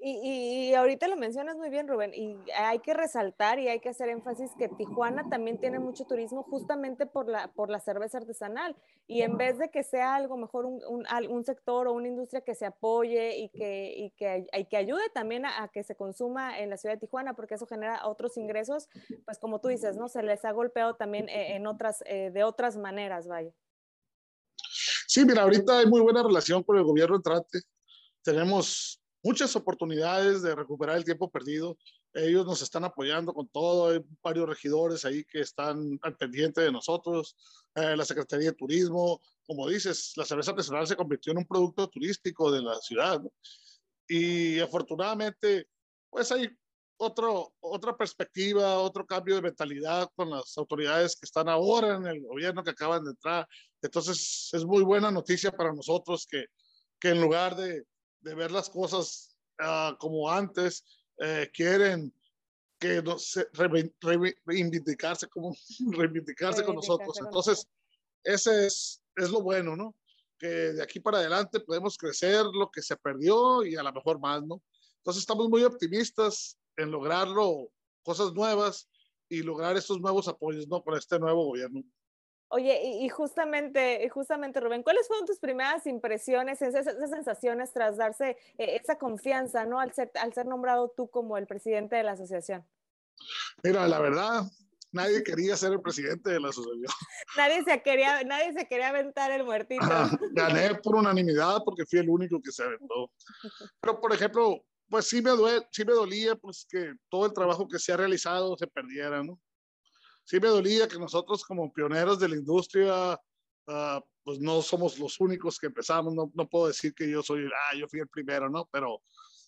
Y, 0.00 0.74
ahorita 0.74 1.08
lo 1.08 1.16
mencionas 1.16 1.56
muy 1.56 1.70
bien, 1.70 1.88
Rubén, 1.88 2.14
y 2.14 2.36
hay 2.56 2.78
que 2.78 2.94
resaltar 2.94 3.58
y 3.58 3.66
hay 3.66 3.80
que 3.80 3.88
hacer 3.88 4.08
énfasis 4.08 4.52
que 4.56 4.68
Tijuana 4.68 5.28
también 5.28 5.58
tiene 5.58 5.80
mucho 5.80 6.04
turismo 6.04 6.44
justamente 6.44 7.04
por 7.04 7.28
la, 7.28 7.48
por 7.48 7.68
la 7.68 7.80
cerveza 7.80 8.18
artesanal. 8.18 8.76
Y 9.08 9.22
en 9.22 9.36
vez 9.36 9.58
de 9.58 9.70
que 9.70 9.82
sea 9.82 10.14
algo 10.14 10.36
mejor 10.36 10.66
un, 10.66 10.80
un, 10.86 11.44
sector 11.44 11.88
o 11.88 11.92
una 11.92 12.06
industria 12.06 12.42
que 12.42 12.54
se 12.54 12.66
apoye 12.66 13.38
y 13.38 13.48
que, 13.48 13.92
y 13.96 14.10
que, 14.10 14.46
y 14.56 14.64
que 14.66 14.76
ayude 14.76 15.08
también 15.12 15.44
a, 15.46 15.64
a, 15.64 15.68
que 15.68 15.82
se 15.82 15.96
consuma 15.96 16.60
en 16.60 16.70
la 16.70 16.76
ciudad 16.76 16.94
de 16.94 17.00
Tijuana, 17.00 17.34
porque 17.34 17.54
eso 17.54 17.66
genera 17.66 18.06
otros 18.06 18.36
ingresos, 18.36 18.88
pues 19.24 19.40
como 19.40 19.60
tú 19.60 19.66
dices, 19.66 19.96
¿no? 19.96 20.08
Se 20.08 20.22
les 20.22 20.44
ha 20.44 20.52
golpeado 20.52 20.94
también 20.94 21.28
eh, 21.28 21.56
en 21.56 21.66
otras, 21.66 22.04
eh, 22.06 22.30
de 22.32 22.44
otras 22.44 22.76
maneras, 22.76 23.26
vaya. 23.26 23.50
Sí, 25.08 25.24
mira, 25.24 25.42
ahorita 25.42 25.80
hay 25.80 25.86
muy 25.86 26.02
buena 26.02 26.22
relación 26.22 26.62
con 26.62 26.76
el 26.76 26.84
gobierno 26.84 27.16
entrante. 27.16 27.62
Tenemos 28.22 29.00
muchas 29.28 29.54
oportunidades 29.56 30.40
de 30.40 30.54
recuperar 30.54 30.96
el 30.96 31.04
tiempo 31.04 31.30
perdido. 31.30 31.76
Ellos 32.14 32.46
nos 32.46 32.62
están 32.62 32.84
apoyando 32.84 33.34
con 33.34 33.46
todo. 33.48 33.90
Hay 33.90 34.00
varios 34.22 34.48
regidores 34.48 35.04
ahí 35.04 35.22
que 35.24 35.40
están 35.40 35.98
al 36.00 36.16
pendiente 36.16 36.62
de 36.62 36.72
nosotros. 36.72 37.36
Eh, 37.74 37.94
la 37.94 38.06
Secretaría 38.06 38.52
de 38.52 38.56
Turismo, 38.56 39.20
como 39.46 39.68
dices, 39.68 40.14
la 40.16 40.24
cerveza 40.24 40.52
artesanal 40.52 40.86
se 40.86 40.96
convirtió 40.96 41.32
en 41.32 41.38
un 41.38 41.46
producto 41.46 41.86
turístico 41.88 42.50
de 42.50 42.62
la 42.62 42.76
ciudad. 42.76 43.20
Y 44.08 44.60
afortunadamente, 44.60 45.68
pues 46.08 46.32
hay 46.32 46.48
otro, 46.96 47.52
otra 47.60 47.94
perspectiva, 47.94 48.78
otro 48.78 49.04
cambio 49.04 49.34
de 49.34 49.42
mentalidad 49.42 50.08
con 50.16 50.30
las 50.30 50.56
autoridades 50.56 51.16
que 51.16 51.26
están 51.26 51.50
ahora 51.50 51.96
en 51.96 52.06
el 52.06 52.22
gobierno, 52.22 52.64
que 52.64 52.70
acaban 52.70 53.04
de 53.04 53.10
entrar. 53.10 53.46
Entonces, 53.82 54.48
es 54.54 54.64
muy 54.64 54.82
buena 54.82 55.10
noticia 55.10 55.52
para 55.52 55.74
nosotros 55.74 56.26
que, 56.26 56.46
que 56.98 57.10
en 57.10 57.20
lugar 57.20 57.56
de, 57.56 57.84
de 58.20 58.34
ver 58.34 58.50
las 58.50 58.68
cosas 58.70 59.36
uh, 59.60 59.96
como 59.98 60.30
antes, 60.30 60.84
eh, 61.18 61.50
quieren 61.52 62.12
que 62.78 63.02
no 63.02 63.18
se, 63.18 63.48
re, 63.54 63.92
re, 64.00 64.36
reivindicarse, 64.46 65.28
como 65.28 65.54
reivindicarse 65.92 66.64
con 66.64 66.76
nosotros. 66.76 67.18
Entonces, 67.20 67.66
ese 68.22 68.66
es, 68.66 69.02
es 69.16 69.30
lo 69.30 69.42
bueno, 69.42 69.76
¿no? 69.76 69.94
Que 70.38 70.46
de 70.46 70.82
aquí 70.82 71.00
para 71.00 71.18
adelante 71.18 71.60
podemos 71.60 71.98
crecer 71.98 72.44
lo 72.46 72.70
que 72.70 72.82
se 72.82 72.96
perdió 72.96 73.64
y 73.64 73.74
a 73.76 73.82
lo 73.82 73.92
mejor 73.92 74.20
más, 74.20 74.42
¿no? 74.44 74.62
Entonces, 74.98 75.22
estamos 75.22 75.48
muy 75.48 75.64
optimistas 75.64 76.56
en 76.76 76.90
lograrlo, 76.90 77.70
cosas 78.02 78.32
nuevas 78.32 78.88
y 79.28 79.42
lograr 79.42 79.76
estos 79.76 80.00
nuevos 80.00 80.28
apoyos, 80.28 80.68
¿no? 80.68 80.82
Con 80.82 80.96
este 80.96 81.18
nuevo 81.18 81.46
gobierno. 81.46 81.82
Oye, 82.50 82.80
y, 82.82 83.04
y, 83.04 83.08
justamente, 83.10 84.08
justamente, 84.08 84.58
Rubén, 84.60 84.82
¿cuáles 84.82 85.06
fueron 85.06 85.26
tus 85.26 85.38
primeras 85.38 85.86
impresiones, 85.86 86.62
esas, 86.62 86.86
esas 86.86 87.10
sensaciones 87.10 87.72
tras 87.74 87.98
darse 87.98 88.38
eh, 88.56 88.78
esa 88.82 88.96
confianza, 88.96 89.66
¿no? 89.66 89.80
Al 89.80 89.92
ser, 89.92 90.10
al 90.14 90.32
ser 90.32 90.46
nombrado 90.46 90.88
tú 90.96 91.10
como 91.10 91.36
el 91.36 91.46
presidente 91.46 91.96
de 91.96 92.04
la 92.04 92.12
asociación. 92.12 92.64
Mira, 93.62 93.86
la 93.86 93.98
verdad, 93.98 94.44
nadie 94.92 95.22
quería 95.22 95.56
ser 95.56 95.72
el 95.72 95.82
presidente 95.82 96.30
de 96.30 96.40
la 96.40 96.48
asociación. 96.48 96.86
nadie 97.36 97.64
se 97.64 97.82
quería, 97.82 98.24
nadie 98.24 98.54
se 98.54 98.66
quería 98.66 98.88
aventar 98.88 99.30
el 99.30 99.44
muertito. 99.44 99.84
Gané 100.32 100.74
por 100.76 100.96
unanimidad 100.96 101.58
porque 101.66 101.84
fui 101.84 101.98
el 101.98 102.08
único 102.08 102.40
que 102.40 102.50
se 102.50 102.62
aventó. 102.62 103.10
Pero, 103.80 104.00
por 104.00 104.14
ejemplo, 104.14 104.64
pues 104.88 105.06
sí 105.06 105.20
me, 105.20 105.30
duele, 105.32 105.66
sí 105.70 105.84
me 105.84 105.92
dolía 105.92 106.34
pues 106.34 106.66
que 106.68 106.94
todo 107.10 107.26
el 107.26 107.34
trabajo 107.34 107.68
que 107.68 107.78
se 107.78 107.92
ha 107.92 107.96
realizado 107.98 108.56
se 108.56 108.66
perdiera, 108.66 109.22
¿no? 109.22 109.38
Sí 110.28 110.38
me 110.38 110.48
dolía 110.48 110.86
que 110.86 110.98
nosotros 110.98 111.42
como 111.42 111.72
pioneros 111.72 112.18
de 112.18 112.28
la 112.28 112.36
industria, 112.36 113.14
uh, 113.14 114.00
pues 114.22 114.38
no 114.40 114.60
somos 114.60 114.98
los 114.98 115.18
únicos 115.20 115.58
que 115.58 115.68
empezamos, 115.68 116.14
no, 116.14 116.30
no, 116.34 116.46
puedo 116.46 116.66
decir 116.66 116.92
que 116.94 117.10
yo 117.10 117.22
soy, 117.22 117.46
ah, 117.46 117.74
yo 117.74 117.88
fui 117.88 118.00
el 118.00 118.08
primero, 118.08 118.50
¿no? 118.50 118.68
Pero, 118.70 119.02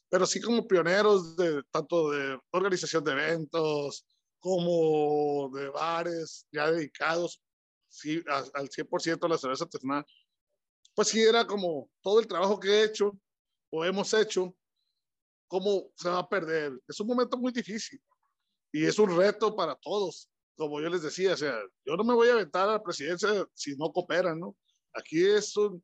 pero 0.09 0.25
sí 0.25 0.41
como 0.41 0.67
pioneros 0.67 1.37
de 1.37 1.63
tanto 1.71 2.11
de 2.13 2.41
organización 2.53 3.05
de 3.05 3.13
eventos 3.13 4.07
como 4.39 5.51
de 5.55 5.69
bares 5.69 6.47
ya 6.51 6.71
dedicados 6.71 7.43
sí, 7.91 8.23
a, 8.27 8.39
al 8.55 8.71
100% 8.71 9.23
a 9.23 9.29
la 9.29 9.37
cerveza 9.37 9.65
artesanal, 9.65 10.07
pues 10.95 11.09
sí 11.09 11.21
era 11.21 11.47
como 11.47 11.91
todo 12.01 12.21
el 12.21 12.27
trabajo 12.27 12.59
que 12.59 12.69
he 12.69 12.85
hecho 12.85 13.19
o 13.69 13.85
hemos 13.85 14.15
hecho, 14.15 14.57
cómo 15.47 15.91
se 15.95 16.09
va 16.09 16.21
a 16.21 16.29
perder. 16.29 16.73
Es 16.89 16.99
un 17.01 17.09
momento 17.09 17.37
muy 17.37 17.53
difícil 17.53 18.01
y 18.73 18.87
es 18.87 18.99
un 18.99 19.15
reto 19.15 19.55
para 19.55 19.75
todos 19.75 20.30
como 20.61 20.79
yo 20.79 20.91
les 20.91 21.01
decía, 21.01 21.33
o 21.33 21.37
sea, 21.39 21.59
yo 21.87 21.97
no 21.97 22.05
me 22.05 22.13
voy 22.13 22.29
a 22.29 22.35
aventar 22.35 22.69
a 22.69 22.73
la 22.73 22.83
presidencia 22.83 23.31
si 23.55 23.75
no 23.77 23.91
cooperan, 23.91 24.39
¿no? 24.39 24.55
Aquí 24.93 25.25
es 25.27 25.57
un, 25.57 25.83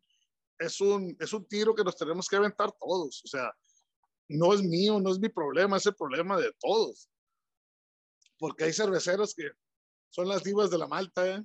es 0.58 0.78
un, 0.82 1.16
es 1.18 1.32
un 1.32 1.48
tiro 1.48 1.74
que 1.74 1.82
nos 1.82 1.96
tenemos 1.96 2.28
que 2.28 2.36
aventar 2.36 2.70
todos, 2.78 3.22
o 3.24 3.26
sea, 3.26 3.50
no 4.28 4.52
es 4.52 4.62
mío, 4.62 5.00
no 5.00 5.12
es 5.12 5.18
mi 5.18 5.30
problema, 5.30 5.78
es 5.78 5.86
el 5.86 5.94
problema 5.94 6.38
de 6.38 6.52
todos. 6.60 7.08
Porque 8.38 8.64
hay 8.64 8.74
cerveceros 8.74 9.34
que 9.34 9.50
son 10.10 10.28
las 10.28 10.44
divas 10.44 10.70
de 10.70 10.76
la 10.76 10.86
malta, 10.86 11.26
¿eh? 11.26 11.42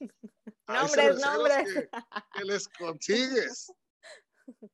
nombres, 0.68 1.18
nombres. 1.18 1.74
Que, 1.74 1.88
que 2.32 2.44
les 2.44 2.68
consigues 2.68 3.72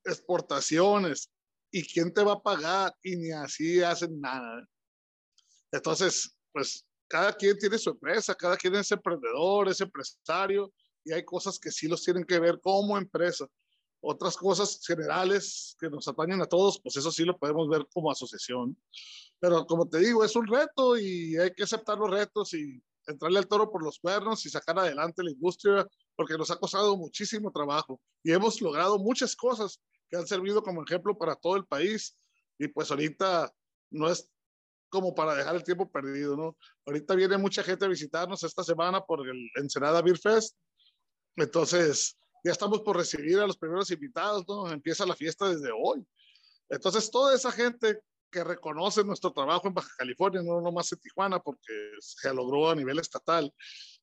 exportaciones 0.04 1.30
y 1.70 1.82
quién 1.90 2.12
te 2.12 2.22
va 2.22 2.34
a 2.34 2.42
pagar 2.42 2.94
y 3.02 3.16
ni 3.16 3.30
así 3.30 3.82
hacen 3.82 4.20
nada. 4.20 4.68
Entonces, 5.72 6.36
pues 6.52 6.84
cada 7.08 7.32
quien 7.32 7.58
tiene 7.58 7.78
su 7.78 7.90
empresa, 7.90 8.34
cada 8.34 8.56
quien 8.56 8.74
es 8.76 8.92
emprendedor, 8.92 9.68
es 9.68 9.80
empresario, 9.80 10.72
y 11.04 11.12
hay 11.12 11.24
cosas 11.24 11.58
que 11.58 11.70
sí 11.70 11.88
los 11.88 12.04
tienen 12.04 12.24
que 12.24 12.38
ver 12.38 12.60
como 12.60 12.98
empresa. 12.98 13.46
Otras 14.00 14.36
cosas 14.36 14.80
generales 14.86 15.74
que 15.80 15.90
nos 15.90 16.06
atañen 16.06 16.40
a 16.40 16.46
todos, 16.46 16.80
pues 16.80 16.96
eso 16.96 17.10
sí 17.10 17.24
lo 17.24 17.36
podemos 17.36 17.68
ver 17.68 17.86
como 17.92 18.10
asociación. 18.10 18.76
Pero 19.40 19.66
como 19.66 19.88
te 19.88 19.98
digo, 19.98 20.24
es 20.24 20.36
un 20.36 20.46
reto 20.46 20.96
y 20.98 21.36
hay 21.36 21.52
que 21.52 21.64
aceptar 21.64 21.98
los 21.98 22.10
retos 22.10 22.54
y 22.54 22.80
entrarle 23.06 23.38
al 23.38 23.48
toro 23.48 23.70
por 23.70 23.82
los 23.82 23.98
cuernos 23.98 24.44
y 24.44 24.50
sacar 24.50 24.78
adelante 24.78 25.22
la 25.22 25.30
industria, 25.30 25.86
porque 26.14 26.36
nos 26.36 26.50
ha 26.50 26.56
costado 26.56 26.96
muchísimo 26.96 27.50
trabajo 27.50 28.00
y 28.22 28.32
hemos 28.32 28.60
logrado 28.60 28.98
muchas 28.98 29.34
cosas 29.34 29.80
que 30.10 30.16
han 30.16 30.26
servido 30.26 30.62
como 30.62 30.84
ejemplo 30.84 31.16
para 31.16 31.34
todo 31.34 31.56
el 31.56 31.64
país. 31.64 32.16
Y 32.58 32.68
pues 32.68 32.90
ahorita 32.90 33.52
no 33.90 34.10
es 34.10 34.28
como 34.88 35.14
para 35.14 35.34
dejar 35.34 35.54
el 35.56 35.64
tiempo 35.64 35.90
perdido, 35.90 36.36
¿no? 36.36 36.56
Ahorita 36.86 37.14
viene 37.14 37.38
mucha 37.38 37.62
gente 37.62 37.84
a 37.84 37.88
visitarnos 37.88 38.42
esta 38.42 38.64
semana 38.64 39.00
por 39.00 39.26
el 39.26 39.50
Ensenada 39.56 40.02
Beer 40.02 40.18
Fest. 40.18 40.56
Entonces, 41.36 42.18
ya 42.44 42.52
estamos 42.52 42.80
por 42.80 42.96
recibir 42.96 43.38
a 43.38 43.46
los 43.46 43.56
primeros 43.56 43.90
invitados, 43.90 44.44
¿no? 44.48 44.70
Empieza 44.70 45.06
la 45.06 45.16
fiesta 45.16 45.48
desde 45.48 45.70
hoy. 45.72 46.04
Entonces, 46.68 47.10
toda 47.10 47.34
esa 47.34 47.52
gente 47.52 48.00
que 48.30 48.44
reconoce 48.44 49.04
nuestro 49.04 49.32
trabajo 49.32 49.68
en 49.68 49.74
Baja 49.74 49.90
California, 49.96 50.42
no 50.42 50.60
nomás 50.60 50.92
en 50.92 50.98
Tijuana, 50.98 51.40
porque 51.40 51.72
se 52.00 52.32
logró 52.34 52.70
a 52.70 52.74
nivel 52.74 52.98
estatal. 52.98 53.52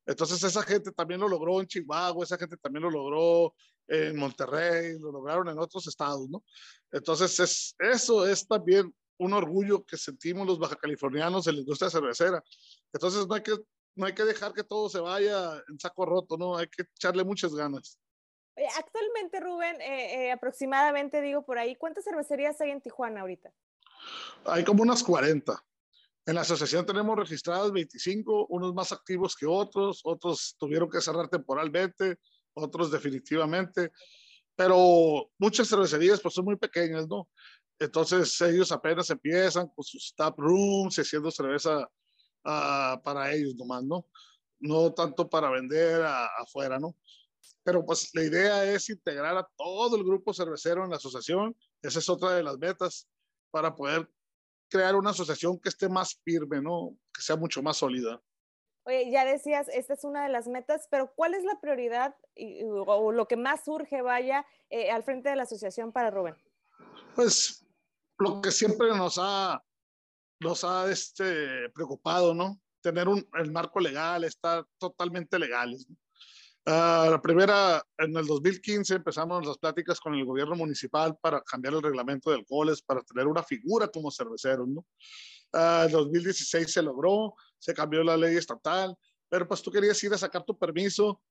Entonces, 0.06 0.44
esa 0.44 0.64
gente 0.64 0.92
también 0.92 1.20
lo 1.20 1.28
logró 1.28 1.60
en 1.62 1.68
Chihuahua, 1.68 2.24
esa 2.24 2.38
gente 2.38 2.58
también 2.58 2.84
lo 2.84 2.92
logró 2.92 3.54
en 3.88 4.16
Monterrey, 4.18 4.98
lo 5.00 5.12
lograron 5.12 5.48
en 5.50 5.60
otros 5.60 5.88
estados, 5.88 6.28
¿no? 6.30 6.44
Entonces, 6.92 7.40
es, 7.40 7.76
eso 7.80 8.26
es 8.28 8.48
también 8.48 8.94
un 9.18 9.34
orgullo 9.34 9.86
que 9.86 9.98
sentimos 9.98 10.46
los 10.46 10.60
baja 10.60 10.76
californianos 10.76 11.48
en 11.48 11.56
la 11.56 11.62
industria 11.62 11.90
cervecera. 11.90 12.44
Entonces 12.94 13.28
no 13.28 13.36
hay 13.36 13.44
que, 13.44 13.58
no 13.96 14.06
hay 14.06 14.14
que 14.14 14.24
dejar 14.24 14.54
que 14.54 14.64
todo 14.64 14.90
se 14.90 15.00
vaya 15.00 15.62
en 15.70 15.80
saco 15.80 16.06
roto, 16.06 16.38
¿no? 16.38 16.58
Hay 16.58 16.68
que 16.68 16.84
echarle 16.84 17.24
muchas 17.24 17.54
ganas. 17.54 18.00
Actualmente, 18.78 19.40
Rubén, 19.42 19.82
eh, 19.82 20.28
eh, 20.28 20.32
aproximadamente, 20.32 21.22
digo 21.22 21.46
por 21.46 21.58
ahí, 21.58 21.76
¿cuántas 21.76 22.06
cervecerías 22.06 22.60
hay 22.62 22.72
en 22.72 22.82
Tijuana 22.82 23.22
ahorita? 23.22 23.52
Hay 24.46 24.64
como 24.64 24.84
unas 24.84 25.04
40. 25.04 25.62
En 26.28 26.36
la 26.36 26.42
asociación 26.42 26.86
tenemos 26.86 27.18
registradas 27.18 27.72
25, 27.72 28.48
unos 28.50 28.74
más 28.74 28.92
activos 28.92 29.36
que 29.36 29.46
otros, 29.46 30.02
otros 30.04 30.56
tuvieron 30.58 30.90
que 30.90 31.02
cerrar 31.02 31.28
temporalmente, 31.28 32.18
otros 32.54 32.92
definitivamente, 32.92 33.92
pero 34.56 35.30
muchas 35.38 35.68
cervecerías 35.68 36.22
pues 36.22 36.34
son 36.34 36.46
muy 36.46 36.56
pequeñas, 36.56 37.08
¿no? 37.08 37.30
Entonces 37.80 38.40
ellos 38.42 38.72
apenas 38.72 39.10
empiezan 39.10 39.68
con 39.68 39.84
sus 39.84 40.14
tap 40.16 40.40
rooms, 40.40 40.98
haciendo 40.98 41.30
cerveza 41.30 41.80
uh, 42.46 43.02
para 43.04 43.34
ellos 43.34 43.56
nomás, 43.56 43.84
¿no? 43.84 44.08
No 44.60 44.94
tanto 44.94 45.30
para 45.30 45.50
vender 45.50 46.02
a, 46.02 46.26
afuera, 46.38 46.80
¿no? 46.80 46.96
Pero 47.64 47.86
pues 47.86 48.10
la 48.14 48.24
idea 48.24 48.64
es 48.64 48.90
integrar 48.90 49.38
a 49.38 49.48
todo 49.58 49.98
el 49.98 50.04
grupo 50.04 50.34
cervecero 50.34 50.84
en 50.84 50.92
la 50.92 50.98
asociación. 50.98 51.56
Esa 51.82 52.00
es 52.00 52.10
otra 52.10 52.32
de 52.32 52.44
las 52.44 52.58
metas 52.58 53.10
para 53.52 53.76
poder 53.76 54.10
crear 54.70 54.96
una 54.96 55.12
asociación 55.12 55.60
que 55.60 55.70
esté 55.70 55.90
más 55.90 56.20
firme, 56.24 56.62
¿no? 56.62 56.98
Que 57.14 57.22
sea 57.22 57.36
mucho 57.36 57.62
más 57.62 57.78
sólida. 57.78 58.22
Oye, 58.88 59.10
ya 59.10 59.26
decías, 59.26 59.68
esta 59.70 59.96
es 59.96 60.04
una 60.04 60.24
de 60.24 60.30
las 60.30 60.48
metas, 60.48 60.88
pero 60.92 61.12
¿cuál 61.16 61.34
es 61.34 61.44
la 61.44 61.60
prioridad 61.60 62.16
y, 62.36 62.64
o 62.64 63.12
lo 63.12 63.28
que 63.28 63.36
más 63.36 63.66
surge, 63.66 64.04
vaya, 64.04 64.46
eh, 64.70 64.92
al 64.92 65.04
frente 65.04 65.30
de 65.30 65.36
la 65.36 65.44
asociación 65.44 65.92
para 65.92 66.12
Rubén? 66.12 66.36
Pues 67.16 67.65
lo 68.20 68.42
que 68.42 68.52
siempre 68.52 68.90
nos 68.90 69.18
ha 69.20 69.62
nos 70.40 70.64
ha 70.64 70.90
este, 70.92 71.70
preocupado, 71.70 72.34
¿no? 72.34 72.60
Tener 72.82 73.08
un, 73.08 73.28
el 73.34 73.52
marco 73.52 73.80
legal, 73.80 74.24
estar 74.24 74.66
totalmente 74.78 75.40
legales. 75.40 75.88
Uh, 76.68 77.12
la 77.12 77.22
primera, 77.22 77.84
en 77.98 78.16
el 78.18 78.26
2015 78.26 78.96
empezamos 78.96 79.46
las 79.46 79.58
pláticas 79.58 80.00
con 80.00 80.16
el 80.16 80.26
gobierno 80.26 80.56
municipal 80.56 81.16
para 81.22 81.42
cambiar 81.42 81.76
el 81.76 81.84
reglamento 81.84 82.32
de 82.32 82.38
alcoholes, 82.38 82.82
para 82.82 83.02
tener 83.02 83.28
una 83.28 83.44
figura 83.44 83.88
como 83.88 84.12
cerveceros, 84.12 84.68
¿no? 84.68 84.86
Uh, 85.54 85.86
en 85.86 85.92
2016 85.92 86.72
se 86.72 86.82
logró, 86.82 87.36
se 87.58 87.74
cambió 87.74 88.04
la 88.04 88.18
ley 88.18 88.36
estatal, 88.36 88.96
pero 89.30 89.48
pues 89.48 89.62
tú 89.62 89.72
querías 89.72 90.04
ir 90.04 90.14
a 90.14 90.18
sacar 90.18 90.44
tu 90.44 90.58
permiso 90.58 91.22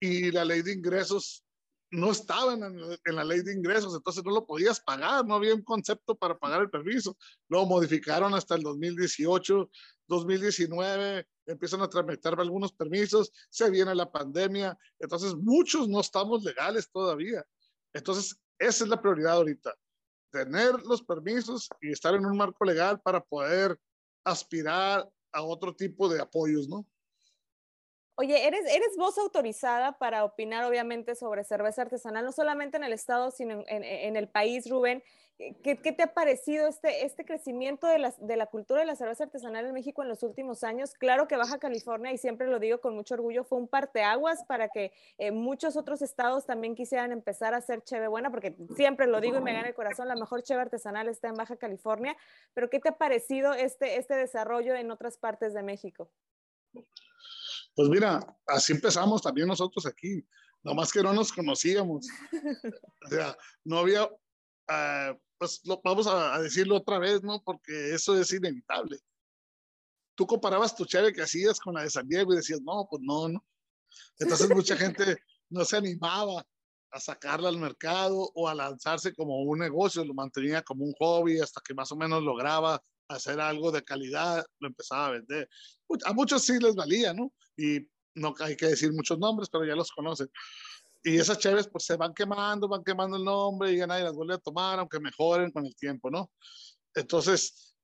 y 0.00 0.30
la 0.30 0.44
ley 0.44 0.62
de 0.62 0.72
ingresos 0.72 1.44
no 1.90 2.12
estaban 2.12 2.62
en, 2.62 3.16
la 3.16 3.24
ley 3.24 3.42
de 3.42 3.52
ingresos, 3.52 3.94
entonces 3.94 4.24
no 4.24 4.30
lo 4.30 4.46
podías 4.46 4.80
pagar, 4.80 5.26
no 5.26 5.34
había 5.34 5.54
un 5.54 5.62
concepto 5.62 6.14
para 6.14 6.38
pagar 6.38 6.62
el 6.62 6.70
permiso. 6.70 7.16
Lo 7.48 7.66
modificaron 7.66 8.32
hasta 8.34 8.54
el 8.54 8.62
2018, 8.62 9.70
2019, 10.06 11.26
empiezan 11.46 11.82
a 11.82 11.88
tramitar 11.88 12.38
algunos 12.38 12.72
permisos, 12.72 13.32
se 13.48 13.70
viene 13.70 13.94
la 13.94 14.10
pandemia, 14.10 14.78
entonces 14.98 15.34
muchos 15.34 15.88
no 15.88 16.00
estamos 16.00 16.44
legales 16.44 16.88
todavía. 16.90 17.44
Entonces, 17.92 18.36
esa 18.58 18.84
es 18.84 18.90
la 18.90 19.00
prioridad 19.00 19.34
ahorita, 19.34 19.74
tener 20.30 20.80
los 20.82 21.02
permisos 21.02 21.68
y 21.80 21.90
estar 21.90 22.14
en 22.14 22.24
un 22.24 22.36
marco 22.36 22.64
legal 22.64 23.00
para 23.00 23.20
poder 23.20 23.76
aspirar 24.24 25.08
a 25.32 25.42
otro 25.42 25.74
tipo 25.74 26.08
de 26.08 26.20
apoyos, 26.20 26.68
¿no? 26.68 26.86
Oye, 28.20 28.46
eres, 28.46 28.66
eres 28.66 28.98
voz 28.98 29.16
autorizada 29.16 29.92
para 29.92 30.24
opinar, 30.24 30.64
obviamente, 30.64 31.14
sobre 31.14 31.42
cerveza 31.42 31.80
artesanal, 31.80 32.22
no 32.22 32.32
solamente 32.32 32.76
en 32.76 32.84
el 32.84 32.92
Estado, 32.92 33.30
sino 33.30 33.64
en, 33.66 34.14
el 34.14 34.28
país, 34.28 34.68
Rubén. 34.68 35.02
¿Qué, 35.38 35.78
¿Qué, 35.78 35.92
te 35.92 36.02
ha 36.02 36.12
parecido 36.12 36.66
este, 36.66 37.06
este 37.06 37.24
crecimiento 37.24 37.86
de 37.86 37.98
la, 37.98 38.12
de 38.18 38.36
la, 38.36 38.44
cultura 38.44 38.80
de 38.80 38.84
la 38.84 38.94
cerveza 38.94 39.24
artesanal 39.24 39.64
en 39.64 39.72
México 39.72 40.02
en 40.02 40.10
los 40.10 40.22
últimos 40.22 40.64
años? 40.64 40.92
Claro 40.92 41.28
que 41.28 41.38
Baja 41.38 41.58
California, 41.58 42.12
y 42.12 42.18
siempre 42.18 42.46
lo 42.46 42.58
digo 42.58 42.82
con 42.82 42.94
mucho 42.94 43.14
orgullo, 43.14 43.42
fue 43.42 43.56
un 43.56 43.68
parteaguas 43.68 44.44
para 44.44 44.68
que 44.68 44.92
eh, 45.16 45.30
muchos 45.30 45.78
otros 45.78 46.02
estados 46.02 46.44
también 46.44 46.74
quisieran 46.74 47.12
empezar 47.12 47.54
a 47.54 47.56
hacer 47.56 47.82
cheve 47.84 48.06
buena, 48.06 48.30
porque 48.30 48.54
siempre 48.76 49.06
lo 49.06 49.22
digo 49.22 49.38
y 49.38 49.40
me 49.40 49.54
gana 49.54 49.68
el 49.68 49.74
corazón, 49.74 50.08
la 50.08 50.14
mejor 50.14 50.42
cheve 50.42 50.60
artesanal 50.60 51.08
está 51.08 51.28
en 51.28 51.36
Baja 51.36 51.56
California. 51.56 52.14
Pero 52.52 52.68
¿qué 52.68 52.80
te 52.80 52.90
ha 52.90 52.98
parecido 52.98 53.54
este, 53.54 53.96
este 53.96 54.12
desarrollo 54.12 54.74
en 54.74 54.90
otras 54.90 55.16
partes 55.16 55.54
de 55.54 55.62
México? 55.62 56.10
Pues 57.80 57.88
mira, 57.88 58.20
así 58.46 58.74
empezamos 58.74 59.22
también 59.22 59.48
nosotros 59.48 59.86
aquí, 59.86 60.22
nomás 60.62 60.92
que 60.92 61.02
no 61.02 61.14
nos 61.14 61.32
conocíamos. 61.32 62.06
O 63.06 63.08
sea, 63.08 63.34
no 63.64 63.78
había, 63.78 64.04
uh, 64.04 65.18
pues 65.38 65.62
lo, 65.64 65.80
vamos 65.82 66.06
a, 66.06 66.38
decirlo 66.42 66.76
otra 66.76 66.98
vez, 66.98 67.22
¿no? 67.22 67.42
Porque 67.42 67.94
eso 67.94 68.20
es 68.20 68.30
inevitable. 68.34 68.98
Tú 70.14 70.26
comparabas 70.26 70.76
tu 70.76 70.84
cheve 70.84 71.14
que 71.14 71.22
hacías 71.22 71.58
con 71.58 71.72
la 71.72 71.84
de 71.84 71.88
San 71.88 72.06
Diego 72.06 72.34
y 72.34 72.36
decías, 72.36 72.60
no, 72.60 72.86
pues 72.90 73.00
no, 73.02 73.30
no. 73.30 73.42
Entonces 74.18 74.50
mucha 74.50 74.76
gente 75.16 75.16
no 75.48 75.64
se 75.64 75.78
animaba 75.78 76.46
a 76.90 77.00
sacarla 77.00 77.48
al 77.48 77.56
mercado 77.56 78.30
o 78.34 78.46
a 78.46 78.54
lanzarse 78.54 79.14
como 79.14 79.40
un 79.40 79.58
negocio, 79.58 80.04
lo 80.04 80.12
mantenía 80.12 80.60
como 80.60 80.84
un 80.84 80.92
hobby 80.98 81.40
hasta 81.40 81.62
que 81.64 81.72
más 81.72 81.90
o 81.92 81.96
menos 81.96 82.22
lograba 82.22 82.84
hacer 83.10 83.40
algo 83.40 83.70
de 83.72 83.82
calidad, 83.82 84.44
lo 84.58 84.68
empezaba 84.68 85.06
a 85.06 85.10
vender. 85.10 85.48
A 86.04 86.12
muchos 86.12 86.42
sí 86.42 86.58
les 86.58 86.74
valía, 86.74 87.12
¿no? 87.12 87.32
Y 87.56 87.80
no 88.14 88.34
hay 88.40 88.56
que 88.56 88.66
decir 88.66 88.92
muchos 88.92 89.18
nombres, 89.18 89.48
pero 89.50 89.64
ya 89.64 89.74
los 89.74 89.90
conocen. 89.90 90.30
Y 91.02 91.16
esas 91.16 91.38
chaves 91.38 91.68
pues 91.68 91.84
se 91.84 91.96
van 91.96 92.14
quemando, 92.14 92.68
van 92.68 92.84
quemando 92.84 93.16
el 93.16 93.24
nombre 93.24 93.72
y 93.72 93.78
ya 93.78 93.86
nadie 93.86 94.04
las 94.04 94.14
vuelve 94.14 94.34
a 94.34 94.38
tomar, 94.38 94.78
aunque 94.78 95.00
mejoren 95.00 95.50
con 95.50 95.64
el 95.64 95.74
tiempo, 95.74 96.10
¿no? 96.10 96.30
Entonces, 96.94 97.74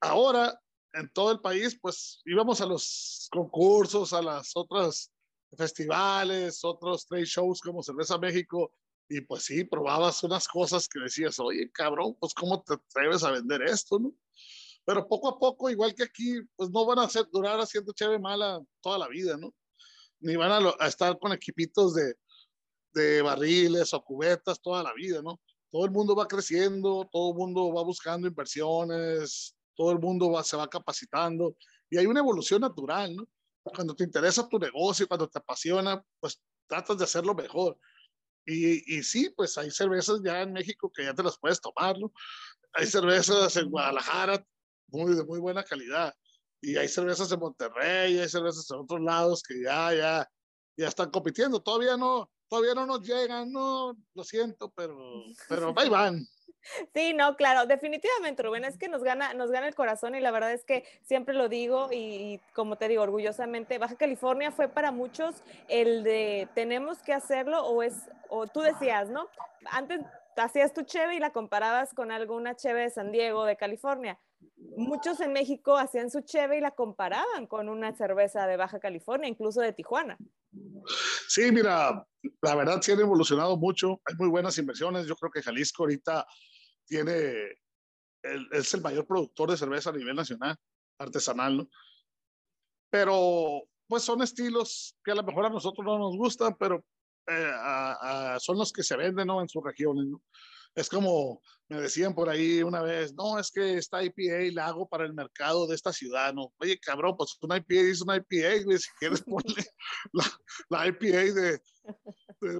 ahora 0.00 0.58
en 0.94 1.10
todo 1.12 1.32
el 1.32 1.40
país, 1.40 1.78
pues 1.80 2.20
íbamos 2.24 2.60
a 2.60 2.66
los 2.66 3.28
concursos, 3.32 4.12
a 4.12 4.22
las 4.22 4.52
otras 4.54 5.10
festivales, 5.56 6.64
otros 6.64 7.06
trade 7.06 7.24
shows 7.24 7.60
como 7.60 7.82
Cerveza 7.82 8.18
México, 8.18 8.72
y 9.12 9.20
pues 9.20 9.44
sí, 9.44 9.64
probabas 9.64 10.22
unas 10.22 10.48
cosas 10.48 10.88
que 10.88 10.98
decías, 11.00 11.38
oye, 11.38 11.70
cabrón, 11.70 12.16
pues 12.18 12.32
cómo 12.32 12.62
te 12.62 12.74
atreves 12.74 13.22
a 13.24 13.30
vender 13.30 13.62
esto, 13.62 13.98
¿no? 13.98 14.14
Pero 14.86 15.06
poco 15.06 15.28
a 15.28 15.38
poco, 15.38 15.68
igual 15.68 15.94
que 15.94 16.04
aquí, 16.04 16.40
pues 16.56 16.70
no 16.70 16.86
van 16.86 16.98
a 16.98 17.02
hacer, 17.02 17.26
durar 17.30 17.60
haciendo 17.60 17.92
cheve 17.92 18.18
mala 18.18 18.60
toda 18.80 18.96
la 18.96 19.08
vida, 19.08 19.36
¿no? 19.36 19.54
Ni 20.20 20.34
van 20.36 20.50
a, 20.50 20.74
a 20.78 20.88
estar 20.88 21.18
con 21.18 21.32
equipitos 21.32 21.94
de, 21.94 22.14
de 22.94 23.20
barriles 23.20 23.92
o 23.92 24.02
cubetas 24.02 24.62
toda 24.62 24.82
la 24.82 24.94
vida, 24.94 25.20
¿no? 25.20 25.40
Todo 25.70 25.84
el 25.84 25.90
mundo 25.90 26.14
va 26.14 26.26
creciendo, 26.26 27.06
todo 27.12 27.32
el 27.32 27.36
mundo 27.36 27.72
va 27.74 27.82
buscando 27.82 28.26
inversiones, 28.26 29.54
todo 29.76 29.92
el 29.92 29.98
mundo 29.98 30.30
va, 30.30 30.42
se 30.42 30.56
va 30.56 30.68
capacitando 30.68 31.54
y 31.90 31.98
hay 31.98 32.06
una 32.06 32.20
evolución 32.20 32.62
natural, 32.62 33.14
¿no? 33.14 33.28
Cuando 33.62 33.94
te 33.94 34.04
interesa 34.04 34.48
tu 34.48 34.58
negocio, 34.58 35.06
cuando 35.06 35.28
te 35.28 35.38
apasiona, 35.38 36.02
pues 36.18 36.40
tratas 36.66 36.96
de 36.96 37.04
hacerlo 37.04 37.34
mejor. 37.34 37.78
Y, 38.44 38.96
y 38.98 39.02
sí, 39.02 39.30
pues 39.36 39.56
hay 39.58 39.70
cervezas 39.70 40.20
ya 40.24 40.42
en 40.42 40.52
México 40.52 40.90
que 40.94 41.04
ya 41.04 41.14
te 41.14 41.22
las 41.22 41.38
puedes 41.38 41.60
tomar, 41.60 41.98
¿no? 41.98 42.12
Hay 42.72 42.86
cervezas 42.86 43.56
en 43.56 43.70
Guadalajara 43.70 44.44
muy, 44.88 45.14
de 45.14 45.24
muy 45.24 45.40
buena 45.40 45.62
calidad. 45.62 46.14
Y 46.60 46.76
hay 46.76 46.88
cervezas 46.88 47.30
en 47.32 47.40
Monterrey, 47.40 48.18
hay 48.18 48.28
cervezas 48.28 48.70
en 48.70 48.78
otros 48.78 49.00
lados 49.00 49.42
que 49.42 49.62
ya, 49.62 49.92
ya, 49.94 50.30
ya 50.76 50.88
están 50.88 51.10
compitiendo. 51.10 51.60
Todavía 51.60 51.96
no, 51.96 52.30
todavía 52.48 52.74
no 52.74 52.86
nos 52.86 53.00
llegan, 53.00 53.50
no, 53.50 53.96
lo 54.14 54.24
siento, 54.24 54.70
pero, 54.76 54.96
pero 55.48 55.74
ahí 55.76 55.88
van. 55.88 56.24
Sí, 56.94 57.12
no, 57.12 57.36
claro, 57.36 57.66
definitivamente, 57.66 58.42
Rubén, 58.42 58.64
es 58.64 58.78
que 58.78 58.88
nos 58.88 59.02
gana, 59.02 59.34
nos 59.34 59.50
gana 59.50 59.68
el 59.68 59.74
corazón 59.74 60.14
y 60.14 60.20
la 60.20 60.30
verdad 60.30 60.52
es 60.52 60.64
que 60.64 60.84
siempre 61.02 61.34
lo 61.34 61.48
digo 61.48 61.88
y, 61.90 62.40
como 62.54 62.76
te 62.76 62.88
digo, 62.88 63.02
orgullosamente, 63.02 63.78
Baja 63.78 63.96
California 63.96 64.52
fue 64.52 64.68
para 64.68 64.92
muchos 64.92 65.42
el 65.68 66.02
de 66.04 66.48
tenemos 66.54 66.98
que 66.98 67.12
hacerlo 67.12 67.64
o 67.64 67.82
es, 67.82 67.94
o 68.28 68.46
tú 68.46 68.60
decías, 68.60 69.08
¿no? 69.08 69.28
Antes 69.70 70.00
hacías 70.36 70.72
tu 70.72 70.82
cheve 70.82 71.16
y 71.16 71.18
la 71.18 71.30
comparabas 71.30 71.92
con 71.94 72.10
alguna 72.10 72.54
cheve 72.54 72.82
de 72.82 72.90
San 72.90 73.12
Diego, 73.12 73.44
de 73.44 73.56
California. 73.56 74.18
Muchos 74.76 75.20
en 75.20 75.32
México 75.32 75.76
hacían 75.76 76.10
su 76.10 76.20
cheve 76.22 76.58
y 76.58 76.60
la 76.60 76.70
comparaban 76.70 77.46
con 77.46 77.68
una 77.68 77.94
cerveza 77.94 78.46
de 78.46 78.56
Baja 78.56 78.80
California, 78.80 79.28
incluso 79.28 79.60
de 79.60 79.72
Tijuana. 79.72 80.16
Sí, 81.28 81.52
mira, 81.52 82.06
la 82.40 82.54
verdad 82.54 82.80
sí 82.80 82.92
han 82.92 83.00
evolucionado 83.00 83.56
mucho, 83.56 84.00
hay 84.04 84.14
muy 84.16 84.28
buenas 84.28 84.58
inversiones, 84.58 85.06
yo 85.06 85.16
creo 85.16 85.30
que 85.30 85.42
Jalisco 85.42 85.84
ahorita 85.84 86.26
tiene, 86.92 87.58
es 88.52 88.74
el 88.74 88.82
mayor 88.82 89.06
productor 89.06 89.50
de 89.50 89.56
cerveza 89.56 89.88
a 89.88 89.94
nivel 89.94 90.14
nacional, 90.14 90.54
artesanal, 90.98 91.56
¿no? 91.56 91.68
Pero 92.90 93.62
pues 93.88 94.02
son 94.02 94.20
estilos 94.20 94.94
que 95.02 95.12
a 95.12 95.14
lo 95.14 95.22
mejor 95.22 95.46
a 95.46 95.50
nosotros 95.50 95.86
no 95.86 95.98
nos 95.98 96.16
gustan, 96.18 96.54
pero 96.58 96.84
eh, 97.26 97.50
son 98.40 98.58
los 98.58 98.72
que 98.74 98.82
se 98.82 98.94
venden 98.96 99.26
¿no? 99.26 99.40
en 99.40 99.48
sus 99.48 99.64
regiones. 99.64 100.04
¿no? 100.06 100.22
Es 100.74 100.90
como 100.90 101.40
me 101.68 101.80
decían 101.80 102.14
por 102.14 102.28
ahí 102.28 102.62
una 102.62 102.82
vez, 102.82 103.14
no, 103.14 103.38
es 103.38 103.50
que 103.50 103.78
esta 103.78 104.04
IPA 104.04 104.52
la 104.52 104.66
hago 104.66 104.86
para 104.86 105.06
el 105.06 105.14
mercado 105.14 105.66
de 105.66 105.74
esta 105.74 105.94
ciudad, 105.94 106.34
¿no? 106.34 106.52
Oye, 106.58 106.78
cabrón, 106.78 107.16
pues 107.16 107.38
una 107.40 107.56
IPA 107.56 107.90
es 107.90 108.02
una 108.02 108.16
IPA, 108.16 108.64
güey, 108.64 108.78
si 108.78 108.90
quieres 108.98 109.22
ponerle 109.26 109.64
la, 110.12 110.24
la 110.68 110.88
IPA 110.88 111.40
de, 111.40 111.62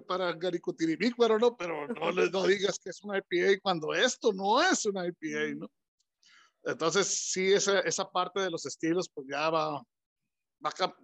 para 0.06 0.32
Garicotirimícuaro, 0.32 1.38
¿no? 1.38 1.56
Pero 1.56 1.88
no, 1.88 2.12
no 2.12 2.46
digas 2.46 2.78
que 2.78 2.90
es 2.90 3.02
una 3.02 3.18
IPA 3.18 3.60
cuando 3.62 3.92
esto 3.94 4.32
no 4.32 4.62
es 4.62 4.84
una 4.86 5.06
IPA, 5.06 5.54
¿no? 5.56 5.70
Entonces, 6.64 7.06
sí, 7.32 7.52
esa, 7.52 7.80
esa 7.80 8.08
parte 8.10 8.40
de 8.40 8.50
los 8.50 8.64
estilos, 8.66 9.08
pues 9.12 9.26
ya 9.28 9.50
va, 9.50 9.82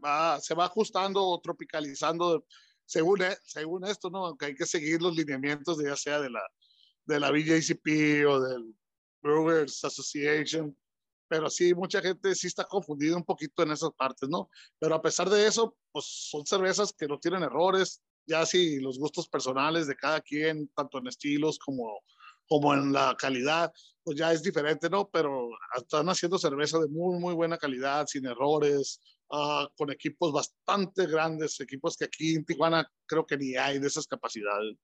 va, 0.04 0.40
se 0.40 0.54
va 0.54 0.64
ajustando 0.66 1.24
o 1.24 1.40
tropicalizando 1.40 2.44
según, 2.84 3.22
e, 3.22 3.36
según 3.44 3.84
esto, 3.84 4.08
¿no? 4.08 4.26
Aunque 4.26 4.46
hay 4.46 4.54
que 4.54 4.66
seguir 4.66 5.02
los 5.02 5.16
lineamientos 5.16 5.78
de 5.78 5.90
ya 5.90 5.96
sea 5.96 6.20
de 6.20 6.30
la, 6.30 6.42
de 7.04 7.20
la 7.20 7.30
BJCP 7.30 8.26
o 8.28 8.40
del 8.40 8.74
Brewers 9.20 9.84
Association, 9.84 10.76
pero 11.28 11.50
sí, 11.50 11.74
mucha 11.74 12.00
gente 12.00 12.34
sí 12.34 12.46
está 12.46 12.64
confundida 12.64 13.16
un 13.16 13.24
poquito 13.24 13.62
en 13.62 13.72
esas 13.72 13.90
partes, 13.92 14.28
¿no? 14.28 14.48
Pero 14.78 14.94
a 14.94 15.02
pesar 15.02 15.28
de 15.28 15.46
eso, 15.46 15.76
pues 15.92 16.06
son 16.30 16.46
cervezas 16.46 16.92
que 16.92 17.06
no 17.06 17.18
tienen 17.18 17.42
errores, 17.42 18.02
ya 18.28 18.44
si 18.46 18.78
los 18.78 18.98
gustos 18.98 19.28
personales 19.28 19.86
de 19.86 19.96
cada 19.96 20.20
quien, 20.20 20.68
tanto 20.68 20.98
en 20.98 21.06
estilos 21.06 21.58
como, 21.58 22.02
como 22.46 22.74
en 22.74 22.92
la 22.92 23.16
calidad, 23.18 23.72
pues 24.04 24.18
ya 24.18 24.32
es 24.32 24.42
diferente, 24.42 24.88
¿no? 24.90 25.08
Pero 25.08 25.48
están 25.76 26.08
haciendo 26.08 26.38
cerveza 26.38 26.78
de 26.78 26.88
muy, 26.88 27.18
muy 27.18 27.34
buena 27.34 27.56
calidad, 27.56 28.06
sin 28.06 28.26
errores, 28.26 29.00
uh, 29.30 29.68
con 29.76 29.90
equipos 29.90 30.32
bastante 30.32 31.06
grandes, 31.06 31.60
equipos 31.60 31.96
que 31.96 32.04
aquí 32.04 32.34
en 32.34 32.44
Tijuana 32.44 32.90
creo 33.06 33.26
que 33.26 33.36
ni 33.36 33.56
hay 33.56 33.78
de 33.78 33.86
esas 33.86 34.06
capacidades. 34.06 34.76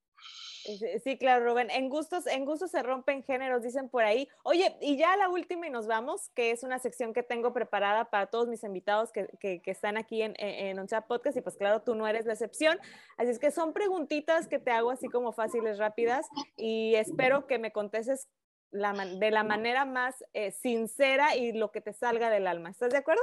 Sí, 1.04 1.18
claro, 1.18 1.44
Rubén. 1.44 1.70
En 1.70 1.90
gustos, 1.90 2.26
en 2.26 2.46
gustos 2.46 2.70
se 2.70 2.82
rompen 2.82 3.22
géneros, 3.22 3.62
dicen 3.62 3.90
por 3.90 4.02
ahí. 4.02 4.28
Oye, 4.44 4.74
y 4.80 4.96
ya 4.96 5.14
la 5.16 5.28
última 5.28 5.66
y 5.66 5.70
nos 5.70 5.86
vamos, 5.86 6.30
que 6.34 6.52
es 6.52 6.62
una 6.62 6.78
sección 6.78 7.12
que 7.12 7.22
tengo 7.22 7.52
preparada 7.52 8.10
para 8.10 8.28
todos 8.28 8.48
mis 8.48 8.64
invitados 8.64 9.12
que, 9.12 9.28
que, 9.38 9.60
están 9.66 9.98
aquí 9.98 10.22
en, 10.22 10.34
en, 10.38 10.78
en 10.78 10.86
Podcast, 11.06 11.36
y 11.36 11.42
pues 11.42 11.56
claro, 11.56 11.82
tú 11.82 11.94
no 11.94 12.08
eres 12.08 12.24
la 12.24 12.32
excepción. 12.32 12.78
Así 13.18 13.30
es 13.30 13.38
que 13.38 13.50
son 13.50 13.74
preguntitas 13.74 14.48
que 14.48 14.58
te 14.58 14.70
hago 14.70 14.90
así 14.90 15.08
como 15.08 15.32
fáciles, 15.32 15.76
rápidas, 15.78 16.26
y 16.56 16.94
espero 16.94 17.46
que 17.46 17.58
me 17.58 17.70
contestes 17.70 18.28
de 18.74 19.30
la 19.30 19.44
manera 19.44 19.84
más 19.84 20.24
eh, 20.32 20.50
sincera 20.50 21.36
y 21.36 21.52
lo 21.52 21.70
que 21.70 21.80
te 21.80 21.92
salga 21.92 22.28
del 22.28 22.46
alma. 22.46 22.70
¿Estás 22.70 22.90
de 22.90 22.98
acuerdo? 22.98 23.22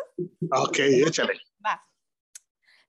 Ok, 0.52 0.80
échale. 0.80 1.34
Va. 1.66 1.86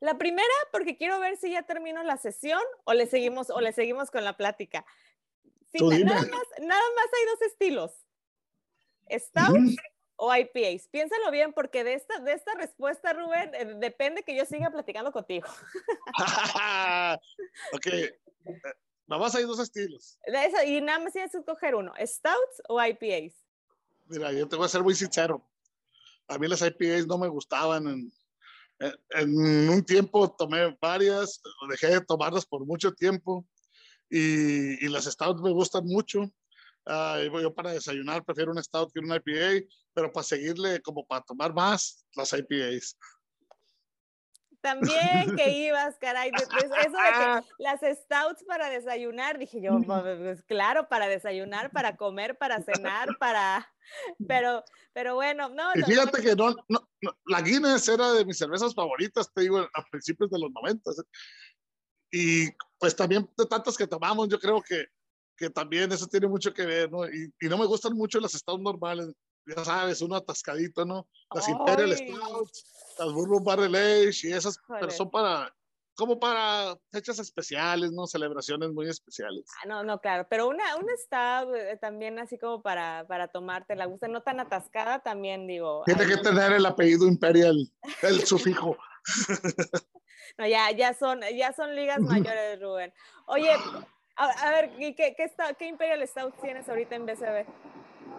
La 0.01 0.17
primera, 0.17 0.49
porque 0.71 0.97
quiero 0.97 1.19
ver 1.21 1.37
si 1.37 1.51
ya 1.51 1.63
termino 1.63 2.03
la 2.03 2.17
sesión 2.17 2.63
o 2.85 2.95
le 2.95 3.07
seguimos, 3.07 3.51
o 3.51 3.61
le 3.61 3.73
seguimos 3.73 4.11
con 4.11 4.25
la 4.25 4.37
plática. 4.37 4.85
nada, 5.75 6.21
más, 6.21 6.47
nada 6.61 6.83
más 6.97 7.07
hay 7.13 7.27
dos 7.27 7.43
estilos. 7.43 7.93
Stout 9.11 9.59
o 10.17 10.35
IPAs. 10.35 10.89
Piénsalo 10.89 11.31
bien, 11.33 11.53
porque 11.53 11.83
de 11.83 11.95
esta, 11.95 12.21
de 12.21 12.33
esta 12.33 12.55
respuesta, 12.55 13.13
Rubén, 13.13 13.53
eh, 13.55 13.75
depende 13.77 14.23
que 14.23 14.37
yo 14.37 14.45
siga 14.45 14.71
platicando 14.71 15.11
contigo. 15.11 15.49
ok. 17.73 17.87
Nada 19.13 19.25
más 19.25 19.35
hay 19.35 19.45
dos 19.45 19.61
estilos. 19.61 20.19
y 20.67 20.81
nada 20.81 20.99
más 20.99 21.13
tienes 21.13 21.33
que 21.33 21.39
escoger 21.39 21.75
uno, 21.75 21.93
Stouts 22.01 22.63
o 22.67 22.83
IPAs. 22.83 23.35
Mira, 24.07 24.33
yo 24.33 24.49
te 24.49 24.57
voy 24.57 24.65
a 24.65 24.69
ser 24.71 24.83
muy 24.83 24.95
sincero. 24.95 25.47
A 26.29 26.39
mí 26.39 26.49
las 26.49 26.63
IPAs 26.63 27.07
no 27.07 27.19
me 27.19 27.29
gustaban 27.29 27.87
en, 27.89 28.13
en 29.11 29.69
un 29.69 29.85
tiempo 29.85 30.35
tomé 30.35 30.75
varias, 30.81 31.43
dejé 31.69 31.89
de 31.89 32.01
tomarlas 32.01 32.47
por 32.47 32.65
mucho 32.65 32.91
tiempo 32.91 33.47
y, 34.09 34.83
y 34.83 34.89
las 34.89 35.05
stouts 35.05 35.43
me 35.43 35.51
gustan 35.51 35.85
mucho. 35.85 36.23
Uh, 36.87 37.39
yo 37.39 37.53
para 37.53 37.73
desayunar 37.73 38.25
prefiero 38.25 38.51
un 38.51 38.65
stout 38.65 38.95
que 38.95 39.01
un 39.01 39.13
IPA, 39.13 39.67
pero 39.93 40.11
para 40.11 40.25
seguirle 40.25 40.81
como 40.81 41.07
para 41.07 41.21
tomar 41.21 41.53
más 41.53 42.03
las 42.17 42.33
IPAs. 42.33 42.97
También 44.63 45.35
que 45.37 45.51
ibas, 45.51 45.99
caray. 45.99 46.31
Eso 46.35 46.47
de 46.57 46.69
que 46.69 47.63
las 47.63 47.81
stouts 47.81 48.45
para 48.45 48.71
desayunar, 48.71 49.39
dije 49.39 49.61
yo, 49.61 49.79
pues 49.85 50.43
claro, 50.45 50.89
para 50.89 51.09
desayunar, 51.09 51.71
para 51.73 51.97
comer, 51.97 52.39
para 52.39 52.63
cenar, 52.63 53.09
para. 53.19 53.69
Pero, 54.29 54.63
pero 54.93 55.17
bueno, 55.17 55.49
no. 55.49 55.73
Y 55.75 55.83
fíjate 55.83 56.23
que 56.23 56.37
no, 56.37 56.55
no, 56.69 56.89
la 57.27 57.43
Guinness 57.43 57.89
era 57.89 58.13
de 58.13 58.25
mis 58.25 58.39
cervezas 58.39 58.73
favoritas, 58.75 59.31
te 59.35 59.43
digo, 59.43 59.59
a 59.59 59.85
principios 59.91 60.31
de 60.31 60.39
los 60.39 60.51
90. 60.53 60.91
Y 62.13 62.49
pues 62.79 62.95
también 62.95 63.29
de 63.37 63.47
tantas 63.47 63.77
que 63.77 63.89
tomamos, 63.89 64.29
yo 64.29 64.39
creo 64.39 64.63
que, 64.63 64.87
que 65.37 65.51
también 65.51 65.91
eso 65.91 66.07
tiene 66.07 66.29
mucho 66.29 66.55
que 66.55 66.65
ver, 66.65 66.91
¿no? 66.91 67.05
Y, 67.07 67.35
y 67.41 67.49
no 67.49 67.59
me 67.59 67.67
gustan 67.67 67.95
mucho 67.95 68.21
las 68.21 68.33
stouts 68.33 68.63
normales 68.63 69.13
ya 69.47 69.65
sabes, 69.65 70.01
uno 70.03 70.17
atascadito, 70.17 70.85
¿no? 70.85 71.09
Las 71.35 71.49
Imperial 71.49 71.97
Stouts, 71.97 72.65
las 72.99 73.13
Bourbon 73.13 73.45
Barrel 73.45 73.75
Age 73.75 74.29
y 74.29 74.33
esas, 74.33 74.59
pero 74.69 74.91
son 74.91 75.11
para, 75.11 75.53
como 75.95 76.19
para 76.19 76.77
fechas 76.91 77.19
especiales, 77.19 77.93
¿no? 77.93 78.07
Celebraciones 78.07 78.71
muy 78.71 78.89
especiales. 78.89 79.45
Ah, 79.63 79.69
no, 79.69 79.83
no, 79.83 80.01
claro, 80.01 80.27
pero 80.29 80.49
una, 80.49 80.77
una 80.77 80.93
Stout 80.97 81.55
eh, 81.55 81.79
también 81.81 82.19
así 82.19 82.39
como 82.39 82.63
para, 82.63 83.07
para 83.07 83.29
tomarte, 83.29 83.77
la 83.77 83.87
gusta, 83.87 84.09
no 84.09 84.23
tan 84.23 84.41
atascada 84.41 85.01
también, 85.01 85.47
digo. 85.47 85.83
Tiene 85.85 86.07
que 86.07 86.17
tener 86.19 86.53
el 86.53 86.67
apellido 86.67 87.07
Imperial, 87.07 87.57
el 88.03 88.27
sufijo. 88.27 88.77
no, 90.39 90.47
ya, 90.47 90.71
ya 90.71 90.95
son, 90.95 91.21
ya 91.37 91.53
son 91.53 91.75
ligas 91.75 92.01
mayores, 92.01 92.61
Rubén. 92.61 92.93
Oye, 93.27 93.51
a, 94.17 94.51
ver, 94.51 94.71
¿qué, 94.77 94.95
qué, 94.95 95.15
qué 95.59 95.67
Imperial 95.67 96.07
Stout 96.07 96.35
tienes 96.41 96.69
ahorita 96.69 96.97
en 96.97 97.07
BCB? 97.07 97.47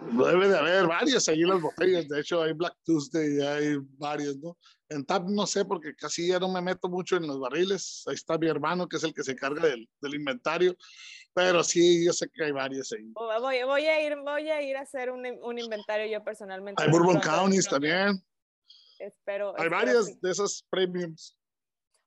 Debe 0.02 0.48
de 0.48 0.58
haber 0.58 0.86
varias 0.86 1.28
ahí 1.28 1.42
en 1.42 1.48
las 1.48 1.60
botellas. 1.60 2.08
De 2.08 2.20
hecho, 2.20 2.42
hay 2.42 2.52
Black 2.52 2.76
Tuesday, 2.84 3.40
hay 3.40 3.76
varios, 3.98 4.36
¿no? 4.36 4.56
En 4.88 5.04
TAP 5.04 5.24
no 5.28 5.46
sé, 5.46 5.64
porque 5.64 5.94
casi 5.94 6.28
ya 6.28 6.38
no 6.38 6.48
me 6.48 6.60
meto 6.60 6.88
mucho 6.88 7.16
en 7.16 7.26
los 7.26 7.40
barriles. 7.40 8.04
Ahí 8.06 8.14
está 8.14 8.38
mi 8.38 8.46
hermano, 8.46 8.86
que 8.86 8.96
es 8.96 9.04
el 9.04 9.14
que 9.14 9.22
se 9.22 9.32
encarga 9.32 9.66
del, 9.66 9.88
del 10.00 10.14
inventario. 10.14 10.76
Pero 11.32 11.64
sí, 11.64 12.04
yo 12.04 12.12
sé 12.12 12.28
que 12.32 12.44
hay 12.44 12.52
varias 12.52 12.92
ahí. 12.92 13.10
Voy, 13.12 13.62
voy, 13.64 13.86
a, 13.86 14.06
ir, 14.06 14.16
voy 14.16 14.50
a 14.50 14.62
ir 14.62 14.76
a 14.76 14.82
hacer 14.82 15.10
un, 15.10 15.26
un 15.42 15.58
inventario 15.58 16.06
yo 16.06 16.22
personalmente. 16.22 16.82
Hay 16.82 16.90
Bourbon 16.90 17.18
Counties 17.20 17.68
también. 17.68 18.22
Espero. 18.98 19.54
Hay 19.58 19.68
varias 19.68 20.20
de 20.20 20.30
esas 20.30 20.64
premiums. 20.70 21.36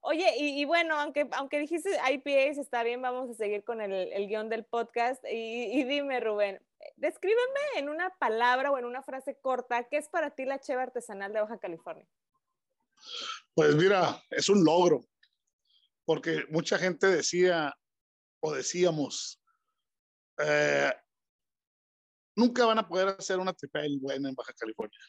Oye, 0.02 0.32
y, 0.38 0.64
bueno, 0.64 0.98
aunque, 0.98 1.28
aunque 1.34 1.60
dijiste 1.60 1.90
IPAs, 1.90 2.58
está 2.58 2.84
bien, 2.84 3.02
vamos 3.02 3.30
a 3.30 3.34
seguir 3.34 3.66
con 3.66 3.82
el, 3.82 3.92
el 3.92 4.28
guion 4.28 4.48
del 4.48 4.64
podcast. 4.64 5.22
Y, 5.26 5.80
y, 5.80 5.84
dime, 5.84 6.22
Rubén, 6.22 6.62
descríbeme 6.96 7.78
en 7.78 7.90
una 7.90 8.10
palabra 8.18 8.72
o 8.72 8.78
en 8.78 8.86
una 8.86 9.04
frase 9.04 9.38
corta, 9.42 9.88
¿qué 9.90 9.98
es 9.98 10.10
para 10.10 10.32
ti 10.32 10.46
la 10.46 10.60
cheva 10.60 10.84
artesanal 10.84 11.34
de 11.34 11.42
Baja 11.42 11.60
California? 11.60 12.08
Pues 13.54 13.76
mira, 13.76 14.22
es 14.30 14.50
un 14.50 14.64
logro, 14.64 15.02
porque 16.06 16.46
mucha 16.50 16.78
gente 16.78 17.08
decía 17.08 17.76
o 18.40 18.54
decíamos, 18.54 19.42
eh, 20.38 20.94
nunca 22.36 22.66
van 22.66 22.80
a 22.80 22.88
poder 22.88 23.10
hacer 23.10 23.40
una 23.40 23.54
tripel 23.54 24.00
buena 24.00 24.30
en 24.30 24.36
Baja 24.36 24.54
California. 24.54 25.00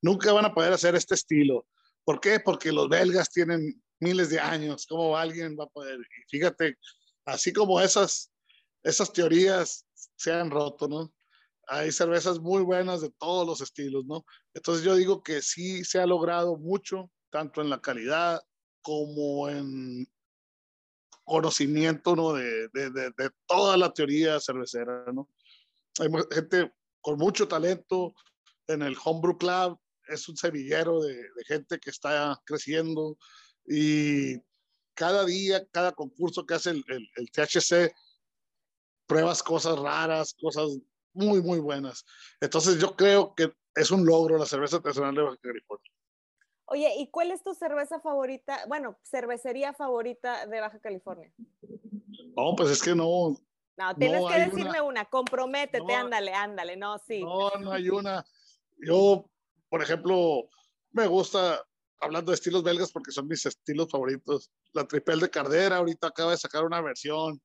Nunca 0.00 0.32
van 0.32 0.46
a 0.46 0.54
poder 0.54 0.72
hacer 0.72 0.94
este 0.94 1.14
estilo. 1.14 1.66
¿Por 2.04 2.20
qué? 2.20 2.40
Porque 2.40 2.72
los 2.72 2.88
belgas 2.88 3.30
tienen 3.30 3.80
miles 4.00 4.30
de 4.30 4.40
años. 4.40 4.86
¿Cómo 4.86 5.16
alguien 5.16 5.56
va 5.58 5.64
a 5.64 5.68
poder? 5.68 5.98
Y 6.00 6.22
fíjate, 6.28 6.76
así 7.24 7.52
como 7.52 7.80
esas, 7.80 8.32
esas 8.82 9.12
teorías 9.12 9.86
se 10.22 10.32
han 10.32 10.50
roto, 10.50 10.88
¿no? 10.88 11.12
Hay 11.66 11.90
cervezas 11.90 12.38
muy 12.38 12.62
buenas 12.62 13.00
de 13.00 13.10
todos 13.10 13.46
los 13.46 13.60
estilos, 13.60 14.04
¿no? 14.06 14.24
Entonces 14.54 14.84
yo 14.84 14.94
digo 14.94 15.22
que 15.22 15.42
sí 15.42 15.84
se 15.84 15.98
ha 15.98 16.06
logrado 16.06 16.56
mucho, 16.56 17.10
tanto 17.30 17.60
en 17.60 17.70
la 17.70 17.80
calidad 17.80 18.40
como 18.82 19.48
en 19.48 20.06
conocimiento, 21.24 22.14
¿no? 22.14 22.34
De, 22.34 22.68
de, 22.72 22.90
de, 22.90 23.30
toda 23.46 23.76
la 23.76 23.92
teoría 23.92 24.38
cervecera, 24.40 25.04
¿no? 25.12 25.28
Hay 25.98 26.08
gente 26.32 26.72
con 27.00 27.18
mucho 27.18 27.48
talento 27.48 28.14
en 28.68 28.82
el 28.82 28.96
Homebrew 29.02 29.38
Club, 29.38 29.78
es 30.08 30.28
un 30.28 30.36
semillero 30.36 31.00
de, 31.00 31.14
de 31.14 31.44
gente 31.46 31.78
que 31.78 31.90
está 31.90 32.40
creciendo 32.44 33.16
y 33.66 34.36
cada 34.94 35.24
día, 35.24 35.66
cada 35.70 35.92
concurso 35.92 36.44
que 36.44 36.54
hace 36.54 36.70
el, 36.70 36.84
el, 36.88 37.08
el 37.16 37.30
THC, 37.30 37.92
pruebas 39.12 39.42
cosas 39.42 39.78
raras, 39.78 40.34
cosas 40.40 40.78
muy, 41.12 41.42
muy 41.42 41.60
buenas. 41.60 42.04
Entonces 42.40 42.78
yo 42.80 42.96
creo 42.96 43.34
que 43.34 43.52
es 43.74 43.90
un 43.90 44.04
logro 44.04 44.38
la 44.38 44.46
cerveza 44.46 44.76
artesanal 44.76 45.14
de 45.14 45.22
Baja 45.22 45.36
California. 45.40 45.90
Oye, 46.66 46.94
¿y 46.98 47.10
cuál 47.10 47.30
es 47.30 47.42
tu 47.42 47.54
cerveza 47.54 48.00
favorita? 48.00 48.64
Bueno, 48.66 48.98
cervecería 49.02 49.74
favorita 49.74 50.46
de 50.46 50.60
Baja 50.60 50.78
California. 50.80 51.32
No, 52.36 52.54
pues 52.56 52.70
es 52.70 52.82
que 52.82 52.94
no. 52.94 53.36
No, 53.76 53.96
tienes 53.96 54.24
que 54.26 54.38
decirme 54.38 54.80
una, 54.80 55.04
comprométete, 55.06 55.94
ándale, 55.94 56.32
ándale, 56.34 56.76
no, 56.76 56.98
sí. 56.98 57.22
No, 57.22 57.50
no 57.60 57.72
hay 57.72 57.88
una. 57.88 58.24
Yo, 58.78 59.28
por 59.68 59.82
ejemplo, 59.82 60.48
me 60.92 61.06
gusta, 61.06 61.62
hablando 62.00 62.30
de 62.30 62.36
estilos 62.36 62.62
belgas 62.62 62.92
porque 62.92 63.12
son 63.12 63.28
mis 63.28 63.44
estilos 63.44 63.88
favoritos, 63.90 64.50
la 64.72 64.86
Tripel 64.86 65.20
de 65.20 65.30
Cardera, 65.30 65.76
ahorita 65.76 66.08
acaba 66.08 66.32
de 66.32 66.38
sacar 66.38 66.64
una 66.64 66.80
versión 66.80 67.40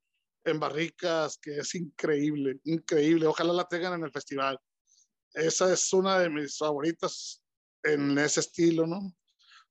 en 0.47 0.60
barricas, 0.60 1.38
que 1.38 1.57
es 1.57 1.75
increíble, 1.75 2.60
increíble. 2.63 3.27
Ojalá 3.27 3.53
la 3.53 3.67
tengan 3.67 3.93
en 3.93 4.03
el 4.03 4.12
festival. 4.12 4.60
Esa 5.33 5.71
es 5.73 5.93
una 5.93 6.19
de 6.19 6.29
mis 6.29 6.57
favoritas 6.57 7.41
en 7.83 8.17
ese 8.17 8.39
estilo, 8.39 8.88
¿no? 8.88 9.13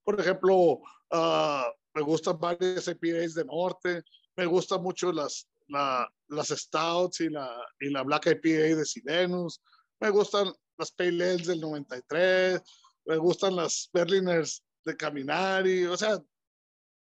Por 0.05 0.21
ejemplo, 0.21 0.81
ah, 1.11 1.71
me 1.95 2.03
gustan 2.03 2.39
varias 2.39 2.89
IPAs 2.89 3.35
de 3.35 3.45
norte, 3.45 4.03
me 4.37 4.47
gustan 4.47 4.83
mucho 4.83 5.13
las, 5.13 5.49
las 5.69 6.49
Stouts 6.49 7.21
y 7.21 7.31
la, 7.31 7.51
y 7.81 7.91
la 7.91 8.03
Black 8.03 8.27
IPA 8.27 8.77
de 8.77 8.85
Silenus, 8.85 9.61
me 9.99 10.11
gustan 10.11 10.53
las 10.79 10.93
Pale 10.93 11.31
Ales 11.31 11.47
del 11.47 11.61
93, 11.61 12.61
me 13.07 13.17
gustan 13.17 13.57
las 13.57 13.89
Berliners 13.93 14.63
de 14.85 14.97
Caminari, 14.97 15.87
o 15.87 15.97
sea, 15.97 16.23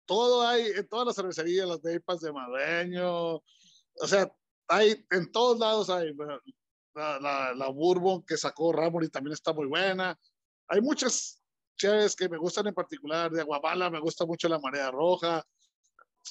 todo 0.07 0.47
hay, 0.47 0.67
en 0.67 0.89
todas 0.89 1.07
las 1.07 1.17
cervecerías, 1.17 1.69
las 1.69 1.83
Deipas 1.83 2.21
de 2.21 2.33
Madueño, 2.33 3.37
o 3.37 4.07
sea, 4.07 4.31
hay, 4.69 5.05
en 5.11 5.31
todos 5.31 5.59
lados 5.59 5.91
hay, 5.91 6.15
la, 6.95 7.19
la, 7.21 7.55
la 7.55 7.69
Bourbon 7.69 8.25
que 8.25 8.37
sacó 8.37 8.73
Ramón 8.73 9.05
y 9.05 9.09
también 9.09 9.33
está 9.33 9.53
muy 9.53 9.67
buena. 9.67 10.19
Hay 10.69 10.81
muchas 10.81 11.43
chaves 11.77 12.15
que 12.15 12.29
me 12.29 12.39
gustan 12.39 12.67
en 12.67 12.75
particular, 12.75 13.31
de 13.31 13.41
Aguabala 13.41 13.91
me 13.91 14.01
gusta 14.01 14.25
mucho 14.25 14.49
la 14.49 14.59
Marea 14.59 14.91
Roja. 14.91 15.45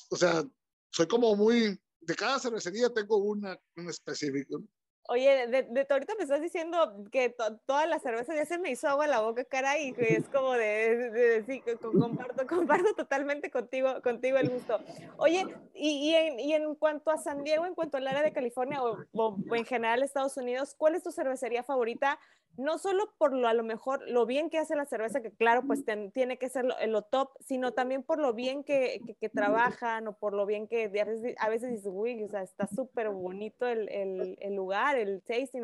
O 0.09 0.15
sea, 0.15 0.43
soy 0.91 1.07
como 1.07 1.35
muy, 1.35 1.79
de 1.99 2.15
cada 2.15 2.39
cervecería 2.39 2.89
tengo 2.89 3.17
una 3.17 3.57
en 3.75 3.89
específico. 3.89 4.63
Oye, 5.09 5.47
de, 5.47 5.63
de, 5.63 5.85
ahorita 5.89 6.15
me 6.15 6.23
estás 6.23 6.41
diciendo 6.41 7.05
que 7.11 7.35
toda 7.65 7.85
la 7.87 7.99
cerveza 7.99 8.33
ya 8.33 8.45
se 8.45 8.57
me 8.57 8.71
hizo 8.71 8.87
agua 8.87 9.05
la 9.05 9.19
boca, 9.19 9.43
cara, 9.43 9.77
y 9.77 9.93
es 9.97 10.29
como 10.29 10.53
de, 10.53 11.09
de, 11.11 11.43
sí, 11.43 11.61
comparto, 11.81 12.47
comparto 12.47 12.93
totalmente 12.95 13.51
contigo, 13.51 14.01
contigo 14.01 14.37
el 14.37 14.49
gusto. 14.49 14.79
Oye, 15.17 15.45
y, 15.73 16.09
y, 16.09 16.15
en, 16.15 16.39
y, 16.39 16.53
en, 16.53 16.75
cuanto 16.75 17.11
a 17.11 17.17
San 17.17 17.43
Diego, 17.43 17.65
en 17.65 17.75
cuanto 17.75 17.97
al 17.97 18.07
área 18.07 18.21
de 18.21 18.31
California 18.31 18.81
o, 18.81 18.97
o, 19.13 19.55
en 19.55 19.65
general 19.65 20.03
Estados 20.03 20.37
Unidos, 20.37 20.73
¿cuál 20.77 20.95
es 20.95 21.03
tu 21.03 21.11
cervecería 21.11 21.63
favorita? 21.63 22.17
No 22.57 22.77
solo 22.77 23.13
por 23.17 23.33
lo 23.33 23.47
a 23.47 23.53
lo 23.53 23.63
mejor 23.63 24.03
lo 24.07 24.25
bien 24.25 24.49
que 24.49 24.59
hace 24.59 24.75
la 24.75 24.85
cerveza, 24.85 25.21
que 25.21 25.31
claro, 25.31 25.63
pues 25.65 25.83
tiene 26.13 26.37
que 26.37 26.49
ser 26.49 26.65
lo, 26.65 27.01
top, 27.01 27.31
sino 27.45 27.73
también 27.73 28.03
por 28.03 28.19
lo 28.19 28.33
bien 28.33 28.63
que, 28.63 29.01
que, 29.19 29.29
trabajan 29.29 30.07
o 30.07 30.17
por 30.17 30.33
lo 30.33 30.45
bien 30.45 30.67
que 30.67 30.85
a 30.85 31.05
veces, 31.05 31.35
a 31.39 31.49
veces 31.49 31.71
dices, 31.71 31.89
uy, 31.91 32.23
o 32.23 32.29
sea, 32.29 32.43
está 32.43 32.67
súper 32.67 33.09
bonito 33.09 33.67
el, 33.67 33.89
el, 33.89 34.37
el, 34.39 34.55
lugar, 34.55 34.97
el 34.97 35.23
tasting 35.23 35.63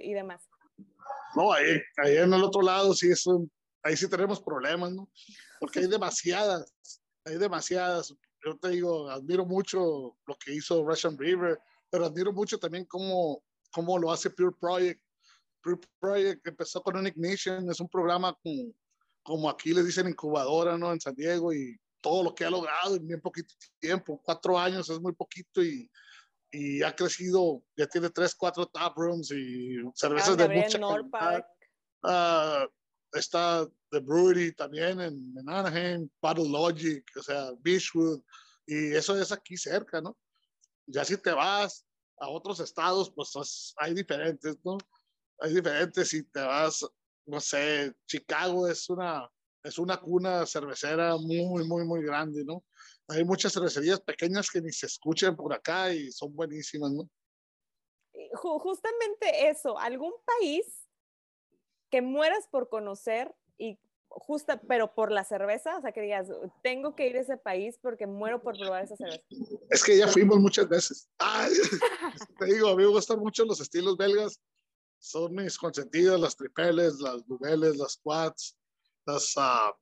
y 0.00 0.14
demás. 0.14 0.48
No, 1.34 1.52
ahí, 1.52 1.80
ahí, 1.98 2.16
en 2.16 2.32
el 2.32 2.42
otro 2.42 2.62
lado 2.62 2.94
sí 2.94 3.10
es 3.10 3.26
ahí 3.82 3.96
sí 3.96 4.08
tenemos 4.08 4.40
problemas, 4.40 4.92
¿no? 4.92 5.10
Porque 5.60 5.80
hay 5.80 5.86
demasiadas, 5.86 6.72
hay 7.24 7.36
demasiadas. 7.36 8.14
Yo 8.44 8.56
te 8.56 8.70
digo, 8.70 9.10
admiro 9.10 9.44
mucho 9.44 10.16
lo 10.26 10.34
que 10.36 10.54
hizo 10.54 10.84
Russian 10.84 11.18
River, 11.18 11.60
pero 11.90 12.06
admiro 12.06 12.32
mucho 12.32 12.58
también 12.58 12.84
cómo, 12.86 13.42
cómo 13.70 13.98
lo 13.98 14.10
hace 14.10 14.30
Pure 14.30 14.56
Project 14.58 15.01
Project 16.00 16.46
empezó 16.46 16.82
con 16.82 16.96
un 16.96 17.06
Ignition, 17.06 17.70
es 17.70 17.80
un 17.80 17.88
programa 17.88 18.36
como, 18.42 18.72
como 19.22 19.50
aquí 19.50 19.72
les 19.72 19.86
dicen 19.86 20.08
incubadora, 20.08 20.76
¿no? 20.76 20.92
En 20.92 21.00
San 21.00 21.14
Diego 21.14 21.52
y 21.52 21.78
todo 22.00 22.24
lo 22.24 22.34
que 22.34 22.44
ha 22.44 22.50
logrado 22.50 22.96
en 22.96 23.06
bien 23.06 23.20
poquito 23.20 23.54
tiempo, 23.78 24.20
cuatro 24.24 24.58
años 24.58 24.90
es 24.90 25.00
muy 25.00 25.12
poquito 25.12 25.62
y, 25.62 25.90
y 26.50 26.82
ha 26.82 26.94
crecido, 26.94 27.62
ya 27.76 27.86
tiene 27.86 28.10
tres, 28.10 28.34
cuatro 28.34 28.66
tap 28.66 28.96
rooms 28.96 29.30
y 29.30 29.76
cervezas 29.94 30.36
de 30.36 30.48
mucha 30.48 30.78
calidad. 30.78 31.46
Uh, 32.04 32.68
está 33.16 33.66
The 33.90 34.00
Brewery 34.00 34.52
también 34.52 35.00
en, 35.00 35.34
en, 35.38 35.48
Anaheim, 35.48 36.08
Battle 36.20 36.48
Logic, 36.48 37.04
o 37.16 37.22
sea, 37.22 37.52
Beachwood, 37.60 38.20
y 38.66 38.94
eso 38.94 39.20
es 39.20 39.30
aquí 39.30 39.56
cerca, 39.56 40.00
¿no? 40.00 40.16
Ya 40.86 41.04
si 41.04 41.16
te 41.16 41.30
vas 41.30 41.86
a 42.18 42.28
otros 42.28 42.60
estados, 42.60 43.12
pues 43.14 43.74
hay 43.78 43.94
diferentes, 43.94 44.56
¿no? 44.64 44.78
Hay 45.42 45.54
diferentes. 45.54 46.08
Si 46.08 46.22
te 46.24 46.40
vas, 46.40 46.86
no 47.26 47.40
sé, 47.40 47.92
Chicago 48.06 48.68
es 48.68 48.88
una, 48.88 49.28
es 49.62 49.78
una 49.78 50.00
cuna 50.00 50.46
cervecera 50.46 51.16
muy, 51.16 51.66
muy, 51.66 51.84
muy 51.84 52.02
grande, 52.04 52.44
¿no? 52.44 52.64
Hay 53.08 53.24
muchas 53.24 53.52
cervecerías 53.52 54.00
pequeñas 54.00 54.48
que 54.50 54.60
ni 54.60 54.72
se 54.72 54.86
escuchan 54.86 55.36
por 55.36 55.52
acá 55.52 55.92
y 55.92 56.10
son 56.12 56.34
buenísimas, 56.34 56.92
¿no? 56.92 57.10
Justamente 58.34 59.48
eso, 59.48 59.78
algún 59.78 60.12
país 60.24 60.88
que 61.90 62.00
mueras 62.00 62.46
por 62.48 62.68
conocer 62.68 63.34
y 63.58 63.78
justa, 64.08 64.60
pero 64.68 64.94
por 64.94 65.10
la 65.10 65.24
cerveza, 65.24 65.76
o 65.76 65.80
sea, 65.80 65.92
que 65.92 66.02
digas, 66.02 66.28
tengo 66.62 66.94
que 66.94 67.08
ir 67.08 67.16
a 67.16 67.20
ese 67.20 67.36
país 67.36 67.78
porque 67.80 68.06
muero 68.06 68.42
por 68.42 68.56
probar 68.56 68.84
esa 68.84 68.96
cerveza. 68.96 69.22
Es 69.70 69.82
que 69.82 69.98
ya 69.98 70.08
fuimos 70.08 70.38
muchas 70.38 70.68
veces. 70.68 71.10
te 72.38 72.46
digo, 72.46 72.68
a 72.68 72.76
mí 72.76 72.82
me 72.82 72.88
gustan 72.88 73.18
mucho 73.18 73.44
los 73.44 73.60
estilos 73.60 73.96
belgas 73.96 74.40
son 75.02 75.34
mis 75.34 75.58
consentidas, 75.58 76.18
las 76.18 76.36
tripeles, 76.36 77.00
las 77.00 77.26
duveles, 77.26 77.76
las 77.76 77.96
quads, 77.96 78.56
las 79.04 79.36
uh, 79.36 79.74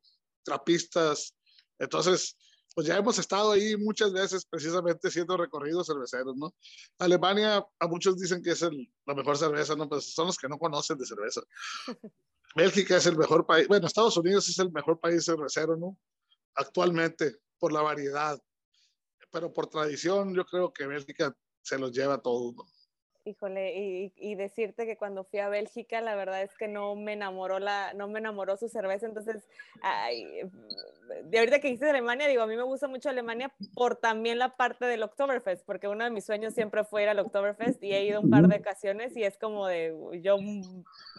trapistas. 0.42 1.36
Entonces, 1.78 2.38
pues 2.74 2.86
ya 2.86 2.96
hemos 2.96 3.18
estado 3.18 3.52
ahí 3.52 3.76
muchas 3.76 4.12
veces 4.12 4.46
precisamente 4.46 5.08
haciendo 5.08 5.36
recorridos 5.36 5.88
cerveceros, 5.88 6.36
¿no? 6.36 6.54
Alemania, 6.98 7.62
a 7.78 7.86
muchos 7.86 8.18
dicen 8.18 8.42
que 8.42 8.52
es 8.52 8.62
el, 8.62 8.90
la 9.04 9.14
mejor 9.14 9.36
cerveza, 9.36 9.76
¿no? 9.76 9.88
Pues 9.88 10.14
son 10.14 10.28
los 10.28 10.38
que 10.38 10.48
no 10.48 10.58
conocen 10.58 10.96
de 10.96 11.04
cerveza. 11.04 11.42
Bélgica 12.56 12.96
es 12.96 13.04
el 13.04 13.18
mejor 13.18 13.46
país, 13.46 13.68
bueno, 13.68 13.86
Estados 13.86 14.16
Unidos 14.16 14.48
es 14.48 14.58
el 14.58 14.72
mejor 14.72 14.98
país 15.00 15.24
cervecero, 15.26 15.76
¿no? 15.76 15.98
Actualmente, 16.54 17.36
por 17.58 17.72
la 17.72 17.82
variedad. 17.82 18.42
Pero 19.30 19.52
por 19.52 19.66
tradición, 19.66 20.34
yo 20.34 20.46
creo 20.46 20.72
que 20.72 20.86
Bélgica 20.86 21.36
se 21.60 21.78
los 21.78 21.92
lleva 21.92 22.14
a 22.14 22.22
todos, 22.22 22.54
¿no? 22.54 22.64
Híjole, 23.26 23.78
y, 23.78 24.12
y, 24.16 24.34
decirte 24.34 24.86
que 24.86 24.96
cuando 24.96 25.24
fui 25.24 25.40
a 25.40 25.50
Bélgica, 25.50 26.00
la 26.00 26.14
verdad 26.14 26.40
es 26.40 26.56
que 26.56 26.68
no 26.68 26.96
me 26.96 27.12
enamoró 27.12 27.58
la, 27.58 27.92
no 27.92 28.08
me 28.08 28.18
enamoró 28.18 28.56
su 28.56 28.70
cerveza, 28.70 29.04
entonces, 29.04 29.46
ay, 29.82 30.40
de 31.24 31.38
ahorita 31.38 31.60
que 31.60 31.68
hice 31.68 31.90
Alemania, 31.90 32.28
digo, 32.28 32.42
a 32.42 32.46
mí 32.46 32.56
me 32.56 32.62
gusta 32.62 32.88
mucho 32.88 33.10
Alemania 33.10 33.54
por 33.74 33.96
también 33.96 34.38
la 34.38 34.56
parte 34.56 34.86
del 34.86 35.02
Oktoberfest, 35.02 35.66
porque 35.66 35.86
uno 35.86 36.04
de 36.04 36.10
mis 36.10 36.24
sueños 36.24 36.54
siempre 36.54 36.82
fue 36.82 37.02
ir 37.02 37.10
al 37.10 37.18
Oktoberfest 37.18 37.82
y 37.82 37.92
he 37.92 38.06
ido 38.06 38.22
un 38.22 38.30
par 38.30 38.48
de 38.48 38.56
ocasiones 38.56 39.14
y 39.14 39.22
es 39.22 39.36
como 39.36 39.66
de, 39.66 39.94
yo 40.22 40.38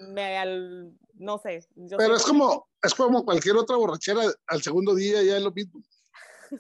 me, 0.09 0.37
al, 0.39 0.91
no 1.13 1.37
sé. 1.37 1.67
Pero 1.97 2.15
es 2.15 2.23
como, 2.23 2.67
es 2.81 2.95
como 2.95 3.23
cualquier 3.23 3.57
otra 3.57 3.75
borrachera, 3.75 4.23
al 4.47 4.63
segundo 4.63 4.95
día 4.95 5.21
ya 5.21 5.37
es 5.37 5.43
lo 5.43 5.51
mismo, 5.51 5.83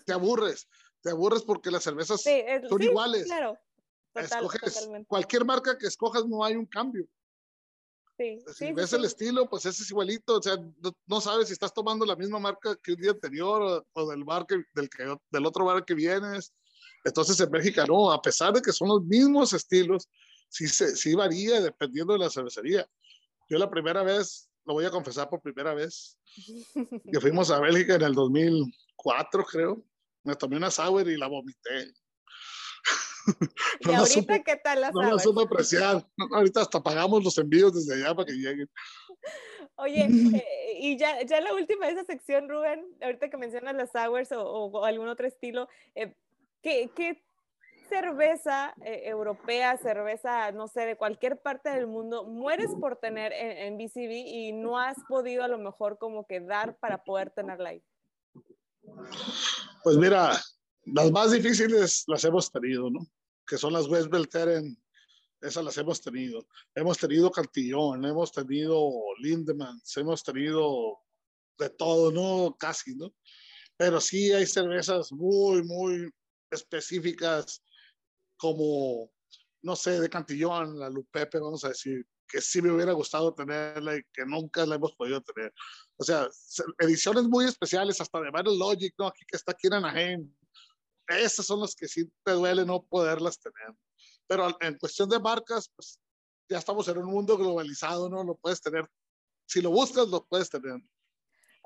te 0.05 0.13
aburres, 0.13 0.67
te 1.01 1.09
aburres 1.09 1.41
porque 1.41 1.71
las 1.71 1.81
cervezas 1.81 2.21
son 2.21 2.79
sí, 2.79 2.85
iguales. 2.85 3.25
Claro 3.25 3.57
escoges, 4.15 4.89
cualquier 5.07 5.45
marca 5.45 5.77
que 5.77 5.87
escojas 5.87 6.25
no 6.25 6.43
hay 6.43 6.55
un 6.55 6.65
cambio. 6.65 7.07
Sí, 8.17 8.39
si 8.53 8.73
ves 8.73 8.93
el 8.93 9.05
estilo, 9.05 9.49
pues 9.49 9.65
ese 9.65 9.81
es 9.81 9.89
igualito, 9.89 10.37
o 10.37 10.41
sea, 10.41 10.55
no, 11.07 11.21
sabes 11.21 11.47
si 11.47 11.53
estás 11.53 11.73
tomando 11.73 12.05
la 12.05 12.15
misma 12.15 12.39
marca 12.39 12.75
que 12.83 12.93
un 12.93 13.01
día 13.01 13.11
anterior 13.11 13.83
o, 13.93 14.09
del 14.09 14.23
bar 14.23 14.45
del, 14.47 14.89
que, 14.89 15.15
del 15.31 15.45
otro 15.45 15.65
bar 15.65 15.83
que 15.85 15.95
vienes. 15.95 16.53
Entonces 17.03 17.39
en 17.39 17.49
México 17.49 17.81
no, 17.87 18.11
a 18.11 18.21
pesar 18.21 18.53
de 18.53 18.61
que 18.61 18.71
son 18.71 18.89
los 18.89 19.03
mismos 19.03 19.53
estilos, 19.53 20.07
sí, 20.49 20.67
se, 20.67 20.95
sí 20.95 21.15
varía 21.15 21.61
dependiendo 21.61 22.13
de 22.13 22.19
la 22.19 22.29
cervecería. 22.29 22.87
Yo 23.49 23.57
la 23.57 23.69
primera 23.69 24.03
vez, 24.03 24.49
lo 24.65 24.73
voy 24.73 24.85
a 24.85 24.91
confesar 24.91 25.27
por 25.27 25.41
primera 25.41 25.73
vez, 25.73 26.17
que 27.11 27.19
fuimos 27.19 27.49
a 27.49 27.59
Bélgica 27.59 27.95
en 27.95 28.03
el 28.03 28.13
2004, 28.13 29.45
creo, 29.45 29.83
me 30.23 30.35
tomé 30.35 30.57
una 30.57 30.69
sour 30.69 31.09
y 31.09 31.17
la 31.17 31.27
vomité. 31.27 31.91
¿Y 33.79 33.93
ahorita 33.93 34.43
qué 34.43 34.55
tal 34.57 34.81
las 34.81 34.93
No 34.93 35.19
supo 35.19 35.41
apreciar. 35.41 36.05
ahorita 36.31 36.61
hasta 36.61 36.81
pagamos 36.81 37.23
los 37.23 37.37
envíos 37.37 37.73
desde 37.73 37.95
allá 37.95 38.15
para 38.15 38.25
que 38.25 38.33
lleguen. 38.33 38.69
Oye, 39.75 40.05
eh, 40.43 40.77
y 40.79 40.97
ya, 40.97 41.23
ya 41.23 41.41
la 41.41 41.53
última 41.53 41.87
de 41.87 41.93
esa 41.93 42.05
sección, 42.05 42.49
Rubén, 42.49 42.85
ahorita 43.01 43.29
que 43.29 43.37
mencionas 43.37 43.75
las 43.75 43.91
sours 43.91 44.31
o, 44.31 44.85
algún 44.85 45.07
otro 45.07 45.27
estilo, 45.27 45.67
eh, 45.95 46.15
¿qué, 46.61 46.91
¿qué, 46.95 47.23
cerveza 47.89 48.73
eh, 48.85 49.01
europea, 49.05 49.75
cerveza, 49.75 50.51
no 50.53 50.69
sé, 50.69 50.85
de 50.85 50.95
cualquier 50.95 51.41
parte 51.41 51.71
del 51.71 51.87
mundo, 51.87 52.23
mueres 52.23 52.69
por 52.79 52.95
tener 52.95 53.33
en, 53.33 53.57
en, 53.57 53.77
BCB 53.77 54.11
y 54.11 54.53
no 54.53 54.79
has 54.79 54.97
podido 55.09 55.43
a 55.43 55.49
lo 55.49 55.57
mejor 55.57 55.97
como 55.97 56.25
que 56.25 56.39
dar 56.39 56.77
para 56.77 57.03
poder 57.03 57.31
tenerla 57.31 57.69
ahí? 57.69 57.83
Pues 59.83 59.97
mira, 59.97 60.39
las 60.85 61.11
más 61.11 61.31
difíciles 61.31 62.03
las 62.07 62.23
hemos 62.25 62.51
tenido, 62.51 62.89
¿no? 62.89 62.99
Que 63.45 63.57
son 63.57 63.73
las 63.73 63.87
West 63.87 64.09
Belteren, 64.09 64.77
esas 65.41 65.63
las 65.63 65.77
hemos 65.77 66.01
tenido. 66.01 66.47
Hemos 66.75 66.97
tenido 66.97 67.31
Cantillón, 67.31 68.05
hemos 68.05 68.31
tenido 68.31 68.89
Lindemann, 69.19 69.81
hemos 69.95 70.23
tenido 70.23 70.99
de 71.57 71.69
todo, 71.69 72.11
¿no? 72.11 72.55
Casi, 72.57 72.95
¿no? 72.95 73.13
Pero 73.77 73.99
sí 73.99 74.31
hay 74.31 74.45
cervezas 74.45 75.11
muy, 75.11 75.63
muy 75.63 76.09
específicas 76.51 77.63
como, 78.37 79.11
no 79.61 79.75
sé, 79.75 79.99
de 79.99 80.09
Cantillón, 80.09 80.77
la 80.79 80.89
Lupepe, 80.89 81.39
vamos 81.39 81.63
a 81.65 81.69
decir, 81.69 82.05
que 82.27 82.41
sí 82.41 82.61
me 82.61 82.71
hubiera 82.71 82.93
gustado 82.93 83.33
tenerla 83.33 83.97
y 83.97 84.03
que 84.13 84.25
nunca 84.25 84.65
la 84.65 84.75
hemos 84.75 84.93
podido 84.93 85.21
tener. 85.21 85.53
O 85.97 86.03
sea, 86.03 86.29
ediciones 86.79 87.23
muy 87.23 87.45
especiales, 87.45 87.99
hasta 87.99 88.21
de 88.21 88.31
Battle 88.31 88.57
Logic, 88.57 88.93
¿no? 88.97 89.07
Aquí 89.07 89.23
que 89.27 89.37
está 89.37 89.51
aquí 89.51 89.67
en 89.67 89.73
Anaheim, 89.73 90.33
esas 91.19 91.45
son 91.45 91.61
las 91.61 91.75
que 91.75 91.87
sí 91.87 92.11
te 92.23 92.31
duele 92.31 92.65
no 92.65 92.83
poderlas 92.83 93.39
tener. 93.39 93.75
Pero 94.27 94.47
en 94.61 94.77
cuestión 94.77 95.09
de 95.09 95.19
marcas, 95.19 95.69
pues 95.75 95.99
ya 96.49 96.57
estamos 96.57 96.87
en 96.87 96.97
un 96.97 97.05
mundo 97.05 97.37
globalizado, 97.37 98.09
¿no? 98.09 98.23
Lo 98.23 98.35
puedes 98.35 98.61
tener. 98.61 98.89
Si 99.45 99.61
lo 99.61 99.71
buscas, 99.71 100.07
lo 100.07 100.25
puedes 100.25 100.49
tener. 100.49 100.81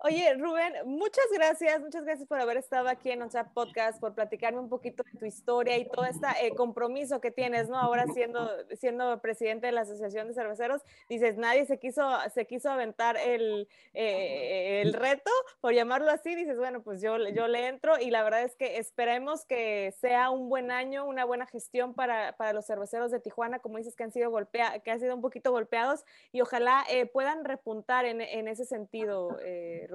Oye, 0.07 0.35
Rubén, 0.35 0.71
muchas 0.85 1.25
gracias, 1.33 1.81
muchas 1.81 2.03
gracias 2.03 2.27
por 2.27 2.39
haber 2.39 2.57
estado 2.57 2.89
aquí 2.89 3.09
en 3.09 3.17
nuestra 3.17 3.49
podcast, 3.49 3.99
por 3.99 4.13
platicarme 4.13 4.59
un 4.59 4.69
poquito 4.69 5.01
de 5.01 5.17
tu 5.17 5.25
historia 5.25 5.79
y 5.79 5.89
todo 5.89 6.05
este 6.05 6.27
eh, 6.43 6.51
compromiso 6.51 7.19
que 7.19 7.31
tienes, 7.31 7.69
¿no? 7.69 7.79
Ahora 7.79 8.05
siendo, 8.13 8.47
siendo 8.75 9.19
presidente 9.19 9.65
de 9.65 9.71
la 9.71 9.81
Asociación 9.81 10.27
de 10.27 10.35
Cerveceros, 10.35 10.83
dices, 11.09 11.37
nadie 11.37 11.65
se 11.65 11.79
quiso, 11.79 12.07
se 12.35 12.45
quiso 12.45 12.69
aventar 12.69 13.17
el, 13.17 13.67
eh, 13.95 14.83
el 14.83 14.93
reto, 14.93 15.31
por 15.59 15.73
llamarlo 15.73 16.11
así, 16.11 16.35
dices, 16.35 16.55
bueno, 16.55 16.83
pues 16.83 17.01
yo, 17.01 17.17
yo 17.29 17.47
le 17.47 17.65
entro 17.65 17.99
y 17.99 18.11
la 18.11 18.21
verdad 18.21 18.43
es 18.43 18.55
que 18.55 18.77
esperemos 18.77 19.43
que 19.45 19.91
sea 19.99 20.29
un 20.29 20.49
buen 20.49 20.69
año, 20.69 21.07
una 21.07 21.25
buena 21.25 21.47
gestión 21.47 21.95
para, 21.95 22.37
para 22.37 22.53
los 22.53 22.67
cerveceros 22.67 23.09
de 23.09 23.19
Tijuana, 23.19 23.57
como 23.57 23.79
dices, 23.79 23.95
que 23.95 24.03
han 24.03 24.11
sido, 24.11 24.29
golpea, 24.29 24.81
que 24.81 24.91
han 24.91 24.99
sido 24.99 25.15
un 25.15 25.21
poquito 25.21 25.49
golpeados 25.49 26.05
y 26.31 26.41
ojalá 26.41 26.85
eh, 26.91 27.07
puedan 27.07 27.43
repuntar 27.43 28.05
en, 28.05 28.21
en 28.21 28.47
ese 28.47 28.65
sentido. 28.65 29.39
Rubén. 29.87 29.94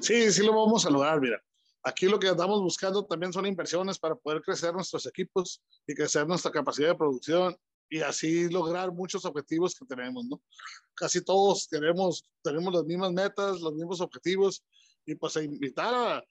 Sí, 0.00 0.30
sí 0.32 0.44
lo 0.44 0.54
vamos 0.54 0.86
a 0.86 0.90
lograr, 0.90 1.20
mira. 1.20 1.42
Aquí 1.82 2.06
lo 2.06 2.18
que 2.18 2.28
andamos 2.28 2.60
buscando 2.60 3.04
también 3.04 3.32
son 3.32 3.46
inversiones 3.46 3.98
para 3.98 4.14
poder 4.14 4.42
crecer 4.42 4.74
nuestros 4.74 5.06
equipos 5.06 5.62
y 5.86 5.94
crecer 5.94 6.26
nuestra 6.26 6.50
capacidad 6.50 6.88
de 6.88 6.94
producción 6.96 7.56
y 7.88 8.00
así 8.00 8.48
lograr 8.50 8.92
muchos 8.92 9.24
objetivos 9.24 9.74
que 9.74 9.86
tenemos, 9.86 10.24
¿no? 10.26 10.42
Casi 10.94 11.22
todos 11.22 11.68
tenemos, 11.68 12.28
tenemos 12.42 12.74
las 12.74 12.84
mismas 12.84 13.12
metas, 13.12 13.60
los 13.60 13.72
mismos 13.74 14.00
objetivos 14.00 14.62
y 15.06 15.14
pues 15.14 15.36
a 15.36 15.42
invitar 15.42 15.94
a, 15.94 16.24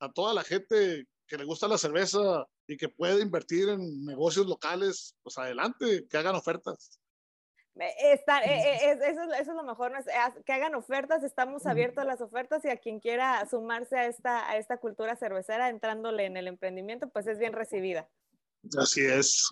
a 0.00 0.12
toda 0.12 0.34
la 0.34 0.44
gente 0.44 1.06
que 1.26 1.38
le 1.38 1.44
gusta 1.44 1.66
la 1.66 1.78
cerveza 1.78 2.46
y 2.66 2.76
que 2.76 2.88
puede 2.88 3.22
invertir 3.22 3.68
en 3.68 4.04
negocios 4.04 4.46
locales, 4.46 5.16
pues 5.22 5.38
adelante, 5.38 6.06
que 6.08 6.16
hagan 6.16 6.36
ofertas. 6.36 6.99
Está, 7.80 8.40
eso, 8.40 9.04
eso, 9.04 9.32
es 9.32 9.46
lo 9.46 9.62
mejor, 9.62 9.92
que 10.44 10.52
hagan 10.52 10.74
ofertas, 10.74 11.22
estamos 11.24 11.66
abiertos 11.66 12.02
a 12.02 12.06
las 12.06 12.20
ofertas 12.20 12.64
y 12.64 12.68
a 12.68 12.76
quien 12.76 13.00
quiera 13.00 13.46
sumarse 13.48 13.96
a 13.96 14.06
esta, 14.06 14.50
a 14.50 14.56
esta 14.56 14.76
cultura 14.76 15.16
cervecera 15.16 15.68
entrándole 15.68 16.26
en 16.26 16.36
el 16.36 16.46
emprendimiento, 16.46 17.08
pues 17.08 17.26
es 17.26 17.38
bien 17.38 17.52
recibida. 17.52 18.08
Así 18.78 19.04
es. 19.04 19.50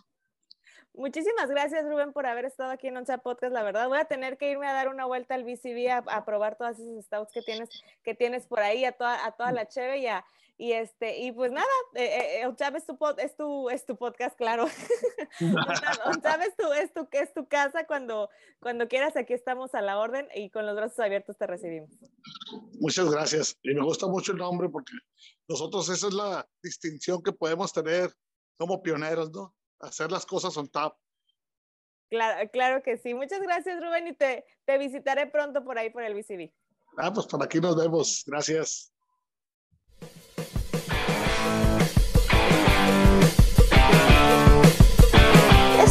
Muchísimas 0.98 1.48
gracias, 1.48 1.84
Rubén, 1.84 2.12
por 2.12 2.26
haber 2.26 2.44
estado 2.44 2.72
aquí 2.72 2.88
en 2.88 2.96
Oncha 2.96 3.18
Podcast. 3.18 3.52
La 3.52 3.62
verdad, 3.62 3.86
voy 3.86 3.98
a 3.98 4.06
tener 4.06 4.36
que 4.36 4.50
irme 4.50 4.66
a 4.66 4.72
dar 4.72 4.88
una 4.88 5.04
vuelta 5.04 5.36
al 5.36 5.44
BCB 5.44 5.90
a, 5.90 6.24
probar 6.24 6.56
todas 6.56 6.80
esas 6.80 7.04
stouts 7.04 7.32
que 7.32 7.40
tienes, 7.40 7.68
que 8.02 8.14
tienes 8.14 8.46
por 8.46 8.58
ahí, 8.60 8.84
a 8.84 8.90
toda, 8.90 9.24
a 9.24 9.30
toda 9.30 9.52
la 9.52 9.68
cheve 9.68 9.98
y, 9.98 10.08
y, 10.58 10.72
este, 10.72 11.18
y 11.18 11.30
pues 11.32 11.52
nada, 11.52 11.66
eh, 11.94 12.42
eh, 12.42 12.54
es 12.76 12.86
tu, 12.86 12.98
es, 13.16 13.36
tu, 13.36 13.70
es 13.70 13.86
tu 13.86 13.96
podcast, 13.96 14.36
claro. 14.36 14.66
Onchab 16.06 16.42
es 16.42 16.56
tu, 16.56 16.72
es, 16.72 16.92
tu, 16.92 17.08
es 17.12 17.32
tu 17.32 17.46
casa 17.46 17.86
cuando, 17.86 18.28
cuando 18.60 18.88
quieras, 18.88 19.16
aquí 19.16 19.32
estamos 19.32 19.74
a 19.74 19.80
la 19.80 19.98
orden 19.98 20.28
y 20.34 20.50
con 20.50 20.66
los 20.66 20.74
brazos 20.74 20.98
abiertos 20.98 21.38
te 21.38 21.46
recibimos. 21.46 21.90
Muchas 22.80 23.08
gracias. 23.10 23.56
Y 23.62 23.72
me 23.72 23.84
gusta 23.84 24.08
mucho 24.08 24.32
el 24.32 24.38
nombre 24.38 24.68
porque 24.68 24.92
nosotros 25.46 25.88
esa 25.88 26.08
es 26.08 26.14
la 26.14 26.48
distinción 26.62 27.22
que 27.22 27.32
podemos 27.32 27.72
tener 27.72 28.10
como 28.56 28.82
pioneros, 28.82 29.30
¿no? 29.30 29.54
hacer 29.80 30.10
las 30.10 30.26
cosas 30.26 30.56
on 30.56 30.68
top. 30.68 30.96
Claro, 32.10 32.50
claro 32.50 32.82
que 32.82 32.96
sí. 32.96 33.14
Muchas 33.14 33.40
gracias, 33.40 33.80
Rubén, 33.80 34.08
y 34.08 34.14
te, 34.14 34.44
te 34.64 34.78
visitaré 34.78 35.26
pronto 35.26 35.62
por 35.62 35.78
ahí 35.78 35.90
por 35.90 36.02
el 36.02 36.14
BCB. 36.14 36.50
Ah, 36.96 37.12
pues 37.12 37.26
por 37.26 37.42
aquí 37.42 37.60
nos 37.60 37.76
vemos. 37.76 38.24
Gracias. 38.26 38.92